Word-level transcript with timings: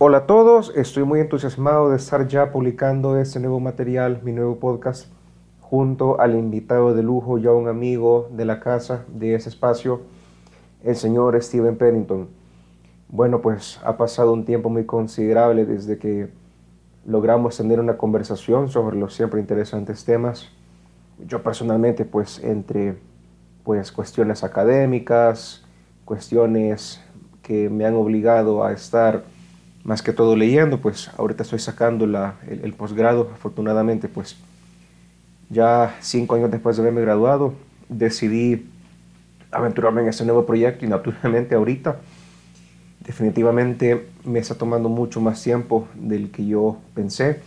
Hola 0.00 0.18
a 0.18 0.26
todos, 0.26 0.72
estoy 0.76 1.02
muy 1.02 1.18
entusiasmado 1.18 1.90
de 1.90 1.96
estar 1.96 2.28
ya 2.28 2.52
publicando 2.52 3.18
este 3.18 3.40
nuevo 3.40 3.58
material, 3.58 4.20
mi 4.22 4.30
nuevo 4.30 4.60
podcast, 4.60 5.08
junto 5.60 6.20
al 6.20 6.36
invitado 6.36 6.94
de 6.94 7.02
lujo, 7.02 7.36
ya 7.38 7.50
un 7.50 7.66
amigo 7.66 8.28
de 8.30 8.44
la 8.44 8.60
casa, 8.60 9.04
de 9.08 9.34
ese 9.34 9.48
espacio, 9.48 10.02
el 10.84 10.94
señor 10.94 11.42
Steven 11.42 11.76
Pennington. 11.76 12.28
Bueno, 13.08 13.42
pues 13.42 13.80
ha 13.82 13.96
pasado 13.96 14.32
un 14.32 14.44
tiempo 14.44 14.70
muy 14.70 14.86
considerable 14.86 15.66
desde 15.66 15.98
que 15.98 16.28
logramos 17.04 17.56
tener 17.56 17.80
una 17.80 17.96
conversación 17.96 18.68
sobre 18.68 18.96
los 18.96 19.14
siempre 19.14 19.40
interesantes 19.40 20.04
temas. 20.04 20.48
Yo 21.26 21.42
personalmente, 21.42 22.04
pues 22.04 22.38
entre 22.44 23.00
pues 23.64 23.90
cuestiones 23.90 24.44
académicas, 24.44 25.64
cuestiones 26.04 27.02
que 27.42 27.68
me 27.68 27.84
han 27.84 27.96
obligado 27.96 28.62
a 28.62 28.70
estar 28.70 29.24
más 29.88 30.02
que 30.02 30.12
todo 30.12 30.36
leyendo, 30.36 30.82
pues 30.82 31.10
ahorita 31.16 31.44
estoy 31.44 31.60
sacando 31.60 32.06
la, 32.06 32.34
el, 32.46 32.74
posgrado, 32.74 33.30
afortunadamente, 33.32 34.06
pues 34.06 34.36
ya 35.48 35.96
cinco 36.00 36.34
años 36.34 36.50
después 36.50 36.76
de 36.76 36.82
haberme 36.82 37.00
graduado, 37.00 37.54
decidí 37.88 38.66
aventurarme 39.50 40.02
en 40.02 40.08
este 40.08 40.26
nuevo 40.26 40.44
proyecto 40.44 40.84
y 40.84 40.88
naturalmente 40.88 41.54
ahorita 41.54 42.00
definitivamente 43.00 44.08
me 44.26 44.40
está 44.40 44.56
tomando 44.56 44.90
mucho 44.90 45.22
más 45.22 45.42
tiempo 45.42 45.88
del 45.94 46.30
que 46.30 46.46
yo 46.46 46.76
pensé. 46.94 47.40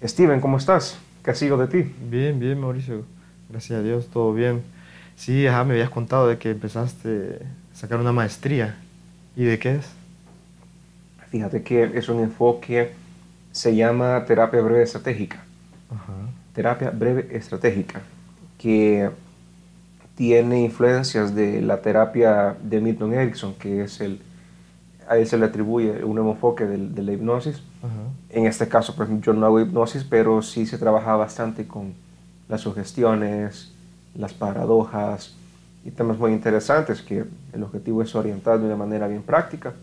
Steven, 0.00 0.40
¿cómo 0.40 0.58
estás? 0.58 0.96
¿Qué 1.24 1.32
ha 1.32 1.34
sido 1.34 1.58
de 1.58 1.66
ti? 1.66 1.92
Bien, 2.08 2.38
bien, 2.38 2.60
Mauricio. 2.60 3.02
Gracias 3.48 3.80
a 3.80 3.82
Dios, 3.82 4.06
todo 4.12 4.32
bien. 4.32 4.62
Sí, 5.16 5.44
ajá, 5.44 5.64
me 5.64 5.72
habías 5.72 5.90
contado 5.90 6.28
de 6.28 6.38
que 6.38 6.50
empezaste 6.50 7.40
a 7.72 7.76
sacar 7.76 7.98
una 7.98 8.12
maestría. 8.12 8.78
¿Y 9.34 9.42
de 9.42 9.58
qué 9.58 9.74
es? 9.74 9.99
Fíjate 11.30 11.62
que 11.62 11.92
es 11.94 12.08
un 12.08 12.20
enfoque, 12.20 12.92
se 13.52 13.74
llama 13.76 14.24
terapia 14.26 14.60
breve 14.60 14.82
estratégica. 14.82 15.38
Terapia 16.54 16.90
breve 16.90 17.28
estratégica, 17.36 18.00
que 18.58 19.10
tiene 20.16 20.62
influencias 20.62 21.34
de 21.34 21.62
la 21.62 21.80
terapia 21.80 22.56
de 22.60 22.80
Milton 22.80 23.14
Erickson, 23.14 23.54
que 23.54 23.84
es 23.84 24.00
el, 24.00 24.20
a 25.08 25.16
él 25.18 25.26
se 25.28 25.38
le 25.38 25.46
atribuye 25.46 26.04
un 26.04 26.16
nuevo 26.16 26.32
enfoque 26.32 26.66
de, 26.66 27.02
la 27.02 27.12
hipnosis. 27.12 27.62
En 28.28 28.46
este 28.46 28.66
caso, 28.68 28.96
por 28.96 29.06
ejemplo, 29.06 29.32
yo 29.32 29.38
no 29.38 29.46
hago 29.46 29.60
hipnosis, 29.60 30.02
pero 30.02 30.42
sí 30.42 30.66
se 30.66 30.78
trabaja 30.78 31.14
bastante 31.14 31.66
con 31.68 31.94
las 32.48 32.62
sugestiones, 32.62 33.72
las 34.16 34.34
paradojas 34.34 35.36
y 35.84 35.92
temas 35.92 36.18
muy 36.18 36.32
interesantes 36.32 37.02
que 37.02 37.24
el 37.52 37.62
objetivo 37.62 38.02
es 38.02 38.14
orientar 38.16 38.58
de 38.58 38.66
una 38.66 38.76
manera 38.76 39.06
bien 39.06 39.22
práctica 39.22 39.74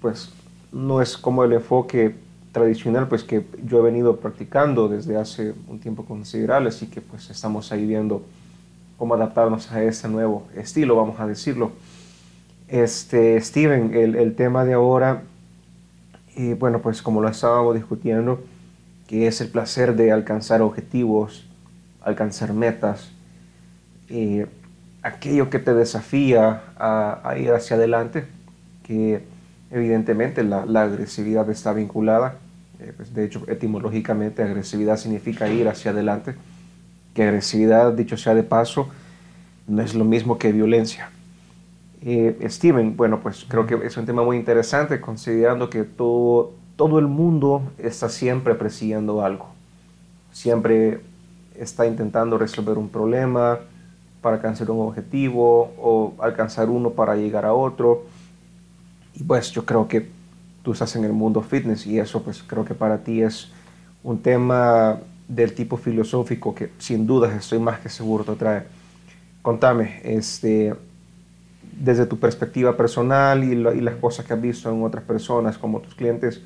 pues 0.00 0.30
no 0.72 1.02
es 1.02 1.16
como 1.16 1.44
el 1.44 1.52
enfoque 1.52 2.14
tradicional 2.52 3.08
pues 3.08 3.24
que 3.24 3.44
yo 3.64 3.78
he 3.78 3.82
venido 3.82 4.18
practicando 4.18 4.88
desde 4.88 5.16
hace 5.16 5.54
un 5.68 5.80
tiempo 5.80 6.04
considerable, 6.04 6.68
así 6.68 6.86
que 6.86 7.00
pues 7.00 7.30
estamos 7.30 7.72
ahí 7.72 7.86
viendo 7.86 8.22
cómo 8.98 9.14
adaptarnos 9.14 9.72
a 9.72 9.82
ese 9.82 10.08
nuevo 10.08 10.46
estilo, 10.54 10.96
vamos 10.96 11.18
a 11.18 11.26
decirlo. 11.26 11.72
Este, 12.68 13.40
Steven, 13.40 13.94
el, 13.94 14.34
tema 14.34 14.64
de 14.64 14.74
ahora, 14.74 15.22
y 16.36 16.54
bueno, 16.54 16.80
pues 16.80 17.02
como 17.02 17.20
lo 17.20 17.28
estábamos 17.28 17.74
discutiendo, 17.74 18.42
que 19.08 19.26
es 19.26 19.40
el 19.40 19.48
placer 19.48 19.96
de 19.96 20.12
alcanzar 20.12 20.62
objetivos, 20.62 21.46
alcanzar 22.00 22.52
metas, 22.52 23.10
aquello 25.02 25.50
que 25.50 25.58
te 25.58 25.74
desafía 25.74 26.62
a, 26.78 27.28
a 27.28 27.38
ir 27.38 27.50
hacia 27.52 27.76
adelante, 27.76 28.24
que 28.84 29.22
Evidentemente 29.72 30.44
la, 30.44 30.82
agresividad 30.82 31.48
está 31.48 31.72
vinculada, 31.72 32.36
eh, 32.78 32.92
pues, 32.94 33.14
de 33.14 33.24
hecho 33.24 33.42
etimológicamente 33.48 34.42
agresividad 34.42 34.98
significa 34.98 35.48
ir 35.48 35.66
hacia 35.66 35.92
adelante, 35.92 36.34
que 37.14 37.22
agresividad, 37.22 37.94
dicho 37.94 38.18
sea 38.18 38.34
de 38.34 38.42
paso, 38.42 38.88
no 39.66 39.80
es 39.80 39.94
lo 39.94 40.04
mismo 40.04 40.36
que 40.36 40.52
violencia. 40.52 41.10
Eh, 42.02 42.36
Steven, 42.50 42.98
bueno, 42.98 43.20
pues 43.20 43.46
creo 43.48 43.66
que 43.66 43.74
es 43.86 43.96
un 43.96 44.04
tema 44.04 44.22
muy 44.22 44.36
interesante 44.36 45.00
considerando 45.00 45.70
que 45.70 45.84
todo, 45.84 46.52
todo 46.76 46.98
el 46.98 47.06
mundo 47.06 47.62
está 47.78 48.10
siempre 48.10 48.54
persiguiendo 48.54 49.24
algo, 49.24 49.48
siempre 50.32 51.00
está 51.58 51.86
intentando 51.86 52.36
resolver 52.36 52.76
un 52.76 52.90
problema 52.90 53.60
para 54.20 54.36
alcanzar 54.36 54.70
un 54.70 54.86
objetivo 54.86 55.72
o 55.78 56.14
alcanzar 56.18 56.68
uno 56.68 56.90
para 56.90 57.16
llegar 57.16 57.46
a 57.46 57.54
otro 57.54 58.04
y 59.14 59.22
pues 59.24 59.50
yo 59.52 59.64
creo 59.64 59.88
que 59.88 60.08
tú 60.62 60.72
estás 60.72 60.96
en 60.96 61.04
el 61.04 61.12
mundo 61.12 61.42
fitness 61.42 61.86
y 61.86 61.98
eso 61.98 62.22
pues 62.22 62.42
creo 62.42 62.64
que 62.64 62.74
para 62.74 62.98
ti 62.98 63.22
es 63.22 63.50
un 64.02 64.22
tema 64.22 65.00
del 65.28 65.54
tipo 65.54 65.76
filosófico 65.76 66.54
que 66.54 66.70
sin 66.78 67.06
dudas 67.06 67.32
estoy 67.34 67.58
más 67.58 67.80
que 67.80 67.88
seguro 67.88 68.24
te 68.24 68.34
trae. 68.34 68.64
Contame, 69.42 70.00
este, 70.04 70.74
desde 71.72 72.06
tu 72.06 72.18
perspectiva 72.18 72.76
personal 72.76 73.42
y, 73.42 73.52
y, 73.52 73.80
las 73.80 73.96
cosas 73.96 74.24
que 74.24 74.32
has 74.32 74.40
visto 74.40 74.70
en 74.70 74.82
otras 74.82 75.04
personas 75.04 75.58
como 75.58 75.80
tus 75.80 75.94
clientes, 75.94 76.42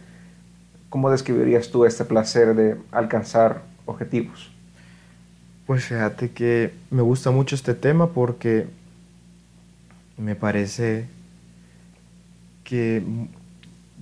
¿cómo 0.88 1.10
describirías 1.10 1.70
tú 1.70 1.84
este 1.84 2.04
placer 2.04 2.54
de 2.54 2.76
alcanzar 2.90 3.62
objetivos? 3.84 4.50
Pues 5.66 5.84
fíjate 5.84 6.30
que 6.30 6.72
me 6.90 7.02
gusta 7.02 7.30
mucho 7.30 7.54
este 7.54 7.74
tema 7.74 8.08
porque 8.08 8.66
me 10.16 10.36
parece 10.36 11.08
que 12.66 13.02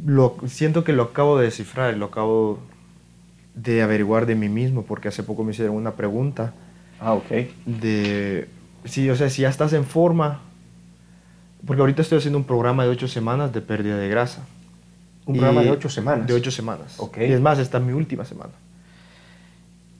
lo, 0.05 0.37
siento 0.47 0.83
que 0.83 0.93
lo 0.93 1.05
acabo 1.05 1.39
de 1.39 1.45
descifrar, 1.45 1.97
lo 1.97 2.07
acabo 2.07 2.59
de 3.55 3.83
averiguar 3.83 4.27
de 4.27 4.35
mí 4.35 4.49
mismo, 4.49 4.83
porque 4.83 5.09
hace 5.09 5.23
poco 5.23 5.45
me 5.45 5.53
hicieron 5.53 5.77
una 5.77 5.93
pregunta. 5.93 6.55
Ah, 6.99 7.13
ok. 7.13 7.31
De, 7.67 8.49
sí, 8.85 9.09
o 9.11 9.17
sea, 9.17 9.29
si 9.31 9.43
ya 9.43 9.51
estás 9.51 9.73
en 9.75 9.85
forma, 9.85 10.41
porque 11.67 11.81
ahorita 11.81 12.03
estoy 12.03 12.19
haciendo 12.19 12.39
un 12.39 12.45
programa 12.45 12.85
de 12.85 12.91
ocho 12.91 13.07
semanas 13.07 13.53
de 13.53 13.61
pérdida 13.61 13.99
de 13.99 14.09
grasa. 14.09 14.45
¿Un 15.27 15.37
programa 15.37 15.63
de 15.63 15.71
ocho 15.71 15.89
semanas? 15.89 16.27
De 16.27 16.35
ocho 16.35 16.51
semanas. 16.51 16.95
Ok. 16.99 17.19
Y 17.19 17.33
es 17.33 17.41
más, 17.41 17.59
esta 17.59 17.79
es 17.79 17.85
mi 17.85 17.93
última 17.93 18.25
semana. 18.25 18.53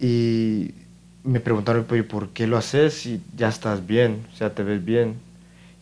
Y 0.01 0.73
me 1.23 1.41
preguntaron, 1.41 1.85
¿por 1.85 2.31
qué 2.31 2.47
lo 2.47 2.57
haces 2.57 2.95
si 2.95 3.23
ya 3.37 3.49
estás 3.49 3.87
bien? 3.87 4.25
O 4.33 4.37
sea, 4.37 4.55
te 4.55 4.63
ves 4.63 4.85
bien 4.85 5.17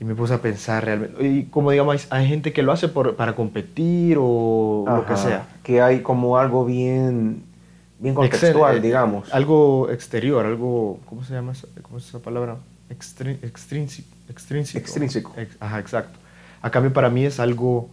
y 0.02 0.04
me 0.04 0.16
puse 0.16 0.34
a 0.34 0.42
pensar 0.42 0.84
realmente. 0.84 1.24
Y 1.24 1.44
como 1.44 1.70
digamos, 1.70 2.08
hay 2.10 2.26
gente 2.26 2.52
que 2.52 2.62
lo 2.62 2.72
hace 2.72 2.88
por, 2.88 3.14
para 3.14 3.36
competir 3.36 4.16
o 4.18 4.84
lo 4.84 5.06
que 5.06 5.16
sea. 5.16 5.46
Que 5.62 5.80
hay 5.80 6.00
como 6.00 6.38
algo 6.38 6.64
bien, 6.64 7.44
bien 8.00 8.12
contextual, 8.12 8.78
eh, 8.78 8.80
digamos. 8.80 9.32
Algo 9.32 9.90
exterior, 9.90 10.44
algo, 10.44 10.98
¿cómo 11.04 11.22
se 11.22 11.34
llama 11.34 11.52
¿cómo 11.82 11.98
es 11.98 12.08
esa 12.08 12.18
palabra? 12.18 12.56
extrínseco. 12.90 14.08
Extrínseco. 14.28 15.32
ajá, 15.60 15.78
exacto. 15.78 16.18
A 16.62 16.70
cambio, 16.70 16.92
para 16.92 17.08
mí 17.08 17.24
es 17.24 17.38
algo 17.38 17.88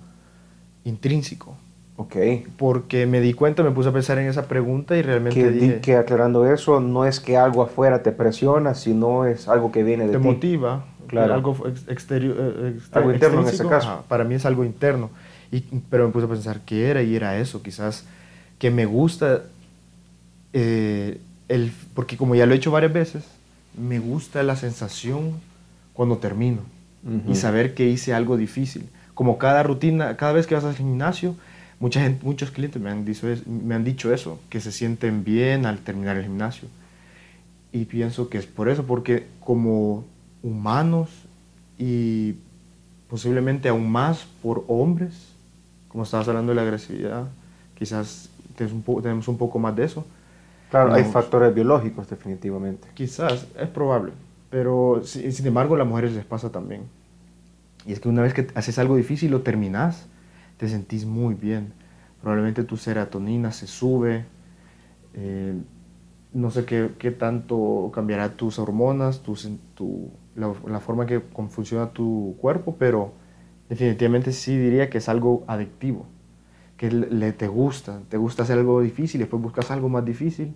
intrínseco. 0.86 1.56
Ok. 1.96 2.16
Porque 2.58 3.06
me 3.06 3.22
di 3.22 3.36
cuenta, 3.36 3.62
me 3.62 3.70
puse 3.70 3.90
a 3.90 3.92
pensar 3.92 4.18
en 4.18 4.28
esa 4.28 4.48
pregunta 4.48 4.98
y 4.98 5.04
realmente 5.04 5.40
que, 5.40 5.52
dije... 5.52 5.82
Que 5.82 5.96
aclarando 5.96 6.52
eso, 6.52 6.80
no 6.80 7.06
es 7.06 7.20
que 7.20 7.38
algo 7.38 7.62
afuera 7.62 8.02
te 8.02 8.12
presiona, 8.12 8.74
sino 8.74 9.26
es 9.26 9.48
algo 9.48 9.72
que 9.72 9.84
viene 9.84 10.08
de 10.08 10.14
ti. 10.14 10.18
Te 10.18 10.24
motiva 10.24 10.86
claro. 11.10 11.34
algo 11.34 11.68
exterior. 11.88 12.36
Eh, 12.40 12.80
algo 12.92 13.14
interno 13.14 13.42
en 13.42 13.48
ese 13.48 13.68
caso. 13.68 14.06
para 14.08 14.24
mí 14.24 14.36
es 14.36 14.46
algo 14.46 14.64
interno. 14.64 15.10
Y, 15.52 15.62
pero 15.90 16.08
me 16.08 16.14
puse 16.14 16.26
a 16.26 16.30
pensar 16.30 16.62
qué 16.66 16.90
era 16.90 17.02
y 17.02 17.16
era 17.16 17.38
eso, 17.38 17.62
quizás 17.62 18.06
que 18.60 18.70
me 18.70 18.86
gusta, 18.86 19.44
eh, 20.54 21.20
el, 21.48 21.72
porque 21.96 22.18
como 22.18 22.36
ya 22.36 22.46
lo 22.46 22.54
he 22.54 22.58
hecho 22.58 22.72
varias 22.72 22.94
veces, 22.94 23.24
me 23.76 24.00
gusta 24.00 24.44
la 24.44 24.56
sensación 24.56 25.40
cuando 25.94 26.18
termino 26.18 26.62
y 27.28 27.36
saber 27.36 27.74
que 27.74 27.88
hice 27.88 28.14
algo 28.14 28.36
difícil. 28.36 28.90
Como 29.14 29.38
cada 29.38 29.64
rutina, 29.64 30.18
cada 30.18 30.34
vez 30.34 30.48
que 30.48 30.56
vas 30.56 30.66
al 30.66 30.76
gimnasio, 30.76 31.36
mucha 31.80 32.02
gente, 32.02 32.26
muchos 32.26 32.52
clientes 32.52 32.82
me 32.82 32.90
han, 32.90 33.06
dicho, 33.06 33.26
me 33.46 33.76
han 33.76 33.86
dicho 33.86 34.14
eso, 34.14 34.40
que 34.50 34.60
se 34.60 34.74
sienten 34.74 35.24
bien 35.24 35.66
al 35.66 35.80
terminar 35.80 36.18
el 36.18 36.24
gimnasio. 36.24 36.68
Y 37.72 37.86
pienso 37.86 38.30
que 38.30 38.38
es 38.38 38.46
por 38.46 38.68
eso, 38.68 38.86
porque 38.86 39.28
como 39.40 40.04
humanos 40.44 41.10
y 41.78 42.36
posiblemente 43.10 43.70
aún 43.70 43.92
más 43.92 44.26
por 44.42 44.64
hombres, 44.68 45.34
como 45.88 46.04
estabas 46.04 46.28
hablando 46.28 46.52
de 46.52 46.56
la 46.56 46.62
agresividad, 46.62 47.28
quizás 47.76 48.30
tenemos 48.56 49.28
un, 49.28 49.38
poco 49.38 49.58
más 49.58 49.76
de 49.76 49.86
eso. 49.86 50.06
Claro, 50.70 50.94
hay 50.94 51.04
factores 51.06 51.54
biológicos 51.54 52.10
definitivamente. 52.10 52.88
Quizás, 52.94 53.48
es 53.60 53.70
probable, 53.70 54.12
pero 54.50 55.02
sin 55.04 55.48
embargo 55.48 55.76
a 55.76 55.80
las 55.80 55.88
mujeres 55.88 56.14
les 56.14 56.26
pasa 56.26 56.52
también. 56.52 56.84
Y 57.86 57.94
es 57.94 58.00
que 58.00 58.10
una 58.10 58.22
vez 58.22 58.34
que 58.34 58.48
haces 58.56 58.78
algo 58.78 58.96
difícil 58.98 59.32
lo 59.32 59.42
terminas, 59.42 60.06
te 60.58 60.68
sentís 60.68 61.06
muy 61.06 61.34
bien. 61.34 61.74
Probablemente 62.22 62.64
tu 62.64 62.78
serotonina 62.78 63.52
se 63.52 63.66
sube, 63.66 64.26
eh, 65.14 65.54
no 66.34 66.52
sé 66.52 66.66
qué, 66.66 66.92
qué, 67.00 67.12
tanto 67.12 67.90
cambiará 67.94 68.34
tus 68.34 68.60
hormonas, 68.60 69.22
tu, 69.22 69.36
tu 69.74 70.12
la, 70.40 70.80
forma 70.80 71.06
que 71.06 71.20
funciona 71.50 71.92
tu 71.92 72.36
cuerpo, 72.40 72.76
pero 72.80 73.12
definitivamente 73.68 74.32
sí 74.32 74.58
diría 74.58 74.90
que 74.90 75.00
es 75.00 75.10
algo 75.10 75.44
adictivo, 75.48 76.06
que 76.78 76.92
le, 76.92 77.32
te 77.34 77.48
gusta, 77.48 78.02
te 78.10 78.18
gusta 78.18 78.44
hacer 78.44 78.58
algo 78.58 78.82
difícil, 78.82 79.20
después 79.20 79.42
buscas 79.42 79.70
algo 79.72 79.90
más 79.90 80.06
difícil 80.06 80.54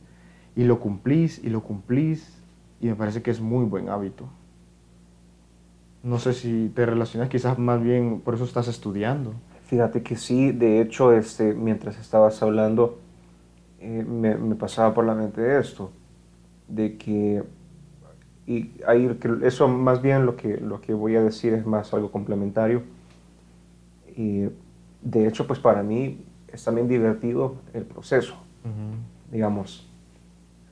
y 0.55 0.63
lo 0.63 0.79
cumplís 0.79 1.43
y 1.43 1.49
lo 1.49 1.61
cumplís 1.61 2.41
y 2.79 2.87
me 2.87 2.95
parece 2.95 3.21
que 3.21 3.31
es 3.31 3.41
muy 3.41 3.65
buen 3.65 3.89
hábito. 3.89 4.25
No 6.01 6.19
sé 6.19 6.33
si 6.33 6.71
te 6.75 6.85
relacionas, 6.85 7.29
quizás 7.29 7.57
más 7.57 7.81
bien 7.81 8.21
por 8.21 8.35
eso 8.35 8.43
estás 8.43 8.67
estudiando. 8.67 9.33
Fíjate 9.65 10.03
que 10.03 10.17
sí, 10.17 10.51
de 10.51 10.81
hecho, 10.81 11.13
este, 11.13 11.53
mientras 11.53 11.97
estabas 11.97 12.41
hablando, 12.43 12.99
eh, 13.79 14.05
me, 14.07 14.35
me, 14.35 14.55
pasaba 14.55 14.93
por 14.93 15.05
la 15.05 15.15
mente 15.15 15.57
esto, 15.57 15.91
de 16.67 16.97
que, 16.97 17.43
y 18.45 18.71
ahí, 18.85 19.17
eso 19.43 19.67
más 19.67 20.01
bien 20.01 20.25
lo 20.25 20.35
que, 20.35 20.57
lo 20.57 20.81
que 20.81 20.93
voy 20.93 21.15
a 21.15 21.23
decir 21.23 21.53
es 21.53 21.65
más 21.65 21.93
algo 21.93 22.11
complementario. 22.11 22.81
Y 24.15 24.49
de 25.01 25.27
hecho, 25.27 25.47
pues 25.47 25.59
para 25.59 25.81
mí 25.81 26.25
es 26.51 26.63
también 26.63 26.87
divertido 26.87 27.55
el 27.73 27.83
proceso, 27.83 28.35
digamos. 29.31 29.89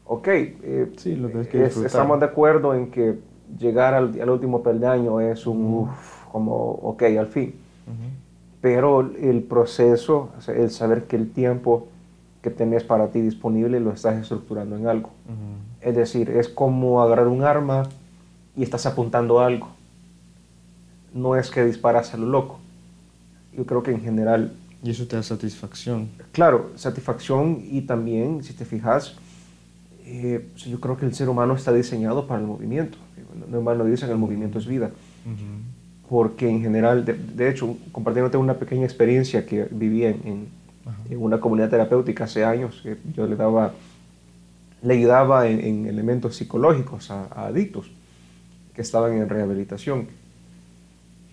Ok, 0.05 0.27
eh, 0.27 0.91
sí, 0.97 1.15
lo 1.15 1.31
que 1.31 1.65
estamos 1.65 2.19
de 2.19 2.25
acuerdo 2.25 2.75
en 2.75 2.91
que 2.91 3.19
llegar 3.57 3.93
al, 3.93 4.19
al 4.19 4.29
último 4.29 4.61
peldaño 4.61 5.21
es 5.21 5.47
un, 5.47 5.89
como, 6.31 6.55
ok, 6.55 7.03
al 7.17 7.27
fin. 7.27 7.55
Pero 8.61 8.99
el 9.01 9.41
proceso, 9.43 10.29
el 10.47 10.69
saber 10.69 11.05
que 11.05 11.15
el 11.15 11.31
tiempo 11.31 11.87
que 12.41 12.49
tenés 12.49 12.83
para 12.83 13.07
ti 13.07 13.21
disponible 13.21 13.79
lo 13.79 13.91
estás 13.91 14.21
estructurando 14.21 14.75
en 14.75 14.87
algo. 14.87 15.09
Es 15.81 15.95
decir, 15.95 16.29
es 16.29 16.47
como 16.47 17.01
agarrar 17.01 17.27
un 17.27 17.43
arma 17.43 17.89
y 18.55 18.63
estás 18.63 18.85
apuntando 18.85 19.39
algo. 19.39 19.69
No 21.13 21.35
es 21.35 21.49
que 21.49 21.65
disparas 21.65 22.13
a 22.13 22.17
lo 22.17 22.27
loco. 22.27 22.59
Yo 23.55 23.65
creo 23.65 23.83
que 23.83 23.91
en 23.91 24.01
general... 24.01 24.53
Y 24.83 24.91
eso 24.91 25.07
te 25.07 25.15
da 25.15 25.23
satisfacción. 25.23 26.09
Claro, 26.31 26.71
satisfacción 26.75 27.61
y 27.63 27.81
también, 27.81 28.43
si 28.43 28.53
te 28.53 28.65
fijas, 28.65 29.15
eh, 30.05 30.47
yo 30.55 30.79
creo 30.79 30.97
que 30.97 31.05
el 31.05 31.13
ser 31.13 31.29
humano 31.29 31.55
está 31.55 31.71
diseñado 31.71 32.27
para 32.27 32.41
el 32.41 32.47
movimiento. 32.47 32.97
No 33.49 33.85
dicen 33.85 34.09
el 34.09 34.17
movimiento 34.17 34.59
es 34.59 34.65
vida. 34.65 34.91
Porque 36.09 36.49
en 36.49 36.61
general, 36.61 37.05
de, 37.05 37.49
hecho, 37.49 37.77
compartiéndote 37.91 38.37
una 38.37 38.55
pequeña 38.55 38.83
experiencia 38.83 39.45
que 39.45 39.67
viví 39.71 40.03
en, 40.03 40.49
en, 41.09 41.17
una 41.17 41.39
comunidad 41.39 41.69
terapéutica 41.69 42.25
hace 42.25 42.43
años, 42.43 42.81
que 42.83 42.97
yo 43.15 43.27
le 43.27 43.35
daba, 43.35 43.73
le 44.81 44.93
ayudaba 44.93 45.47
en, 45.47 45.85
elementos 45.85 46.35
psicológicos 46.35 47.11
a, 47.11 47.25
adictos 47.47 47.91
que 48.73 48.81
estaban 48.81 49.13
en 49.13 49.29
rehabilitación. 49.29 50.07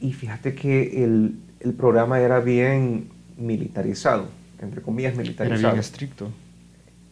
Y 0.00 0.12
fíjate 0.12 0.54
que 0.54 1.04
el, 1.04 1.38
el 1.60 1.72
programa 1.72 2.20
era 2.20 2.40
bien 2.40 3.08
militarizado, 3.36 4.26
entre 4.60 4.82
comillas 4.82 5.16
militarizado. 5.16 5.60
Era 5.60 5.70
bien 5.70 5.80
estricto. 5.80 6.28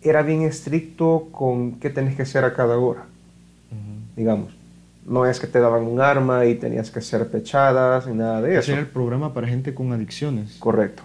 Era 0.02 0.22
bien 0.22 0.42
estricto 0.42 1.28
con 1.32 1.80
qué 1.80 1.90
tenés 1.90 2.16
que 2.16 2.22
hacer 2.22 2.44
a 2.44 2.54
cada 2.54 2.78
hora, 2.78 3.06
digamos. 4.14 4.54
No 5.04 5.24
es 5.24 5.38
que 5.38 5.46
te 5.46 5.60
daban 5.60 5.84
un 5.84 6.00
arma 6.00 6.46
y 6.46 6.56
tenías 6.56 6.90
que 6.90 6.98
hacer 6.98 7.28
pechadas 7.30 8.08
ni 8.08 8.14
nada 8.14 8.42
de 8.42 8.58
eso. 8.58 8.72
Era 8.72 8.80
el 8.80 8.88
programa 8.88 9.32
para 9.32 9.46
gente 9.46 9.72
con 9.72 9.92
adicciones. 9.92 10.56
Correcto. 10.58 11.04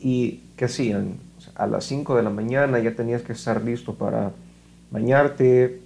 ¿Y 0.00 0.40
qué 0.56 0.64
hacían? 0.64 1.16
A 1.54 1.66
las 1.66 1.84
5 1.84 2.16
de 2.16 2.22
la 2.22 2.30
mañana 2.30 2.78
ya 2.78 2.94
tenías 2.94 3.22
que 3.22 3.32
estar 3.32 3.62
listo 3.62 3.94
para 3.94 4.32
bañarte, 4.90 5.80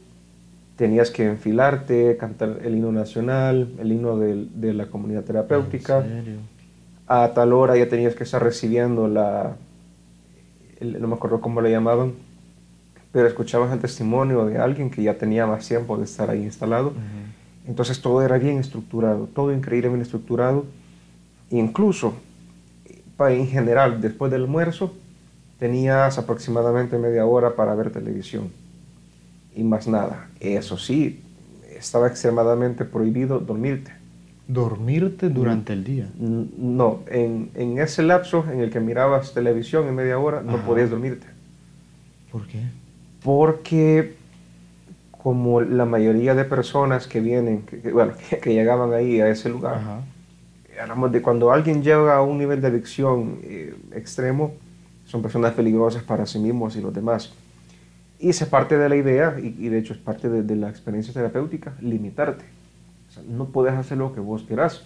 tenías 0.76 1.10
que 1.10 1.26
enfilarte, 1.26 2.16
cantar 2.16 2.58
el 2.62 2.74
himno 2.76 2.92
nacional, 2.92 3.72
el 3.78 3.92
himno 3.92 4.18
de, 4.18 4.46
de 4.54 4.74
la 4.74 4.86
comunidad 4.86 5.24
terapéutica. 5.24 5.98
¿En 5.98 6.24
serio? 6.24 6.38
A 7.08 7.32
tal 7.34 7.52
hora 7.52 7.76
ya 7.76 7.88
tenías 7.88 8.14
que 8.14 8.24
estar 8.24 8.42
recibiendo 8.42 9.06
la, 9.06 9.56
no 10.80 11.08
me 11.08 11.14
acuerdo 11.14 11.40
cómo 11.40 11.60
le 11.60 11.70
llamaban, 11.70 12.14
pero 13.12 13.26
escuchabas 13.26 13.72
el 13.72 13.78
testimonio 13.78 14.44
de 14.46 14.58
alguien 14.58 14.90
que 14.90 15.02
ya 15.02 15.16
tenía 15.16 15.46
más 15.46 15.66
tiempo 15.66 15.96
de 15.96 16.04
estar 16.04 16.28
ahí 16.30 16.42
instalado. 16.42 16.92
Entonces 17.66 18.00
todo 18.00 18.22
era 18.22 18.38
bien 18.38 18.58
estructurado, 18.58 19.28
todo 19.34 19.52
increíblemente 19.52 20.04
estructurado. 20.04 20.66
Incluso, 21.50 22.14
en 23.18 23.46
general, 23.46 24.00
después 24.00 24.30
del 24.30 24.42
almuerzo, 24.42 24.94
tenías 25.58 26.18
aproximadamente 26.18 26.98
media 26.98 27.26
hora 27.26 27.54
para 27.56 27.74
ver 27.74 27.90
televisión. 27.90 28.50
Y 29.54 29.64
más 29.64 29.88
nada. 29.88 30.28
Eso 30.40 30.76
sí, 30.76 31.22
estaba 31.76 32.08
extremadamente 32.08 32.84
prohibido 32.84 33.40
dormirte. 33.40 33.92
¿Dormirte 34.48 35.28
durante 35.28 35.72
el 35.72 35.82
día? 35.82 36.08
No, 36.18 37.00
en, 37.08 37.50
en, 37.54 37.78
ese 37.78 38.02
lapso 38.02 38.44
en 38.50 38.60
el 38.60 38.70
que 38.70 38.78
mirabas 38.78 39.34
televisión 39.34 39.88
en 39.88 39.94
media 39.96 40.18
hora, 40.18 40.40
no 40.42 40.58
podías 40.64 40.90
dormirte. 40.90 41.26
¿Por 42.30 42.46
qué? 42.46 42.60
porque 43.26 44.14
como 45.10 45.60
la 45.60 45.84
mayoría 45.84 46.36
de 46.36 46.44
personas 46.44 47.08
que 47.08 47.18
vienen, 47.20 47.62
que, 47.62 47.90
bueno, 47.90 48.12
que, 48.40 48.54
llegaban 48.54 48.92
ahí 48.94 49.20
a 49.20 49.28
ese 49.28 49.48
lugar, 49.48 49.80
de 51.10 51.22
cuando 51.22 51.50
alguien 51.50 51.82
llega 51.82 52.14
a 52.14 52.22
un 52.22 52.38
nivel 52.38 52.60
de 52.60 52.68
adicción 52.68 53.40
eh, 53.42 53.74
extremo, 53.92 54.54
son 55.06 55.22
personas 55.22 55.54
peligrosas 55.54 56.02
para 56.02 56.26
sí 56.26 56.38
mismos 56.38 56.76
y 56.76 56.80
los 56.80 56.92
demás. 56.92 57.32
Y 58.18 58.30
es 58.30 58.44
parte 58.44 58.78
de 58.78 58.88
la 58.88 58.96
idea, 58.96 59.36
y, 59.38 59.68
de 59.68 59.78
hecho 59.78 59.92
es 59.92 59.98
parte 59.98 60.28
de, 60.28 60.56
la 60.56 60.68
experiencia 60.68 61.12
terapéutica, 61.12 61.74
limitarte. 61.80 62.44
no 63.28 63.46
puedes 63.46 63.74
hacer 63.74 63.98
lo 63.98 64.14
que 64.14 64.20
vos 64.20 64.42
querás. 64.42 64.82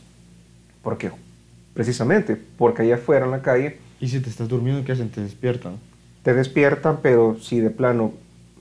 ¿Por 0.83 0.99
qué? 0.99 1.11
Precisamente 1.75 2.37
porque 2.59 2.83
allá 2.83 2.97
afuera 2.97 3.25
en 3.25 3.31
la 3.31 3.43
calle... 3.43 3.79
¿Y 4.01 4.09
si 4.09 4.21
te 4.21 4.31
estás 4.31 4.49
durmiendo, 4.49 4.85
qué 4.85 4.93
hacen? 4.93 5.11
¿Te 5.11 5.23
despiertan? 5.23 5.77
Te 6.23 6.35
despiertan, 6.35 6.99
pero 7.03 7.39
si 7.39 7.61
de 7.61 7.71
plano 7.71 8.13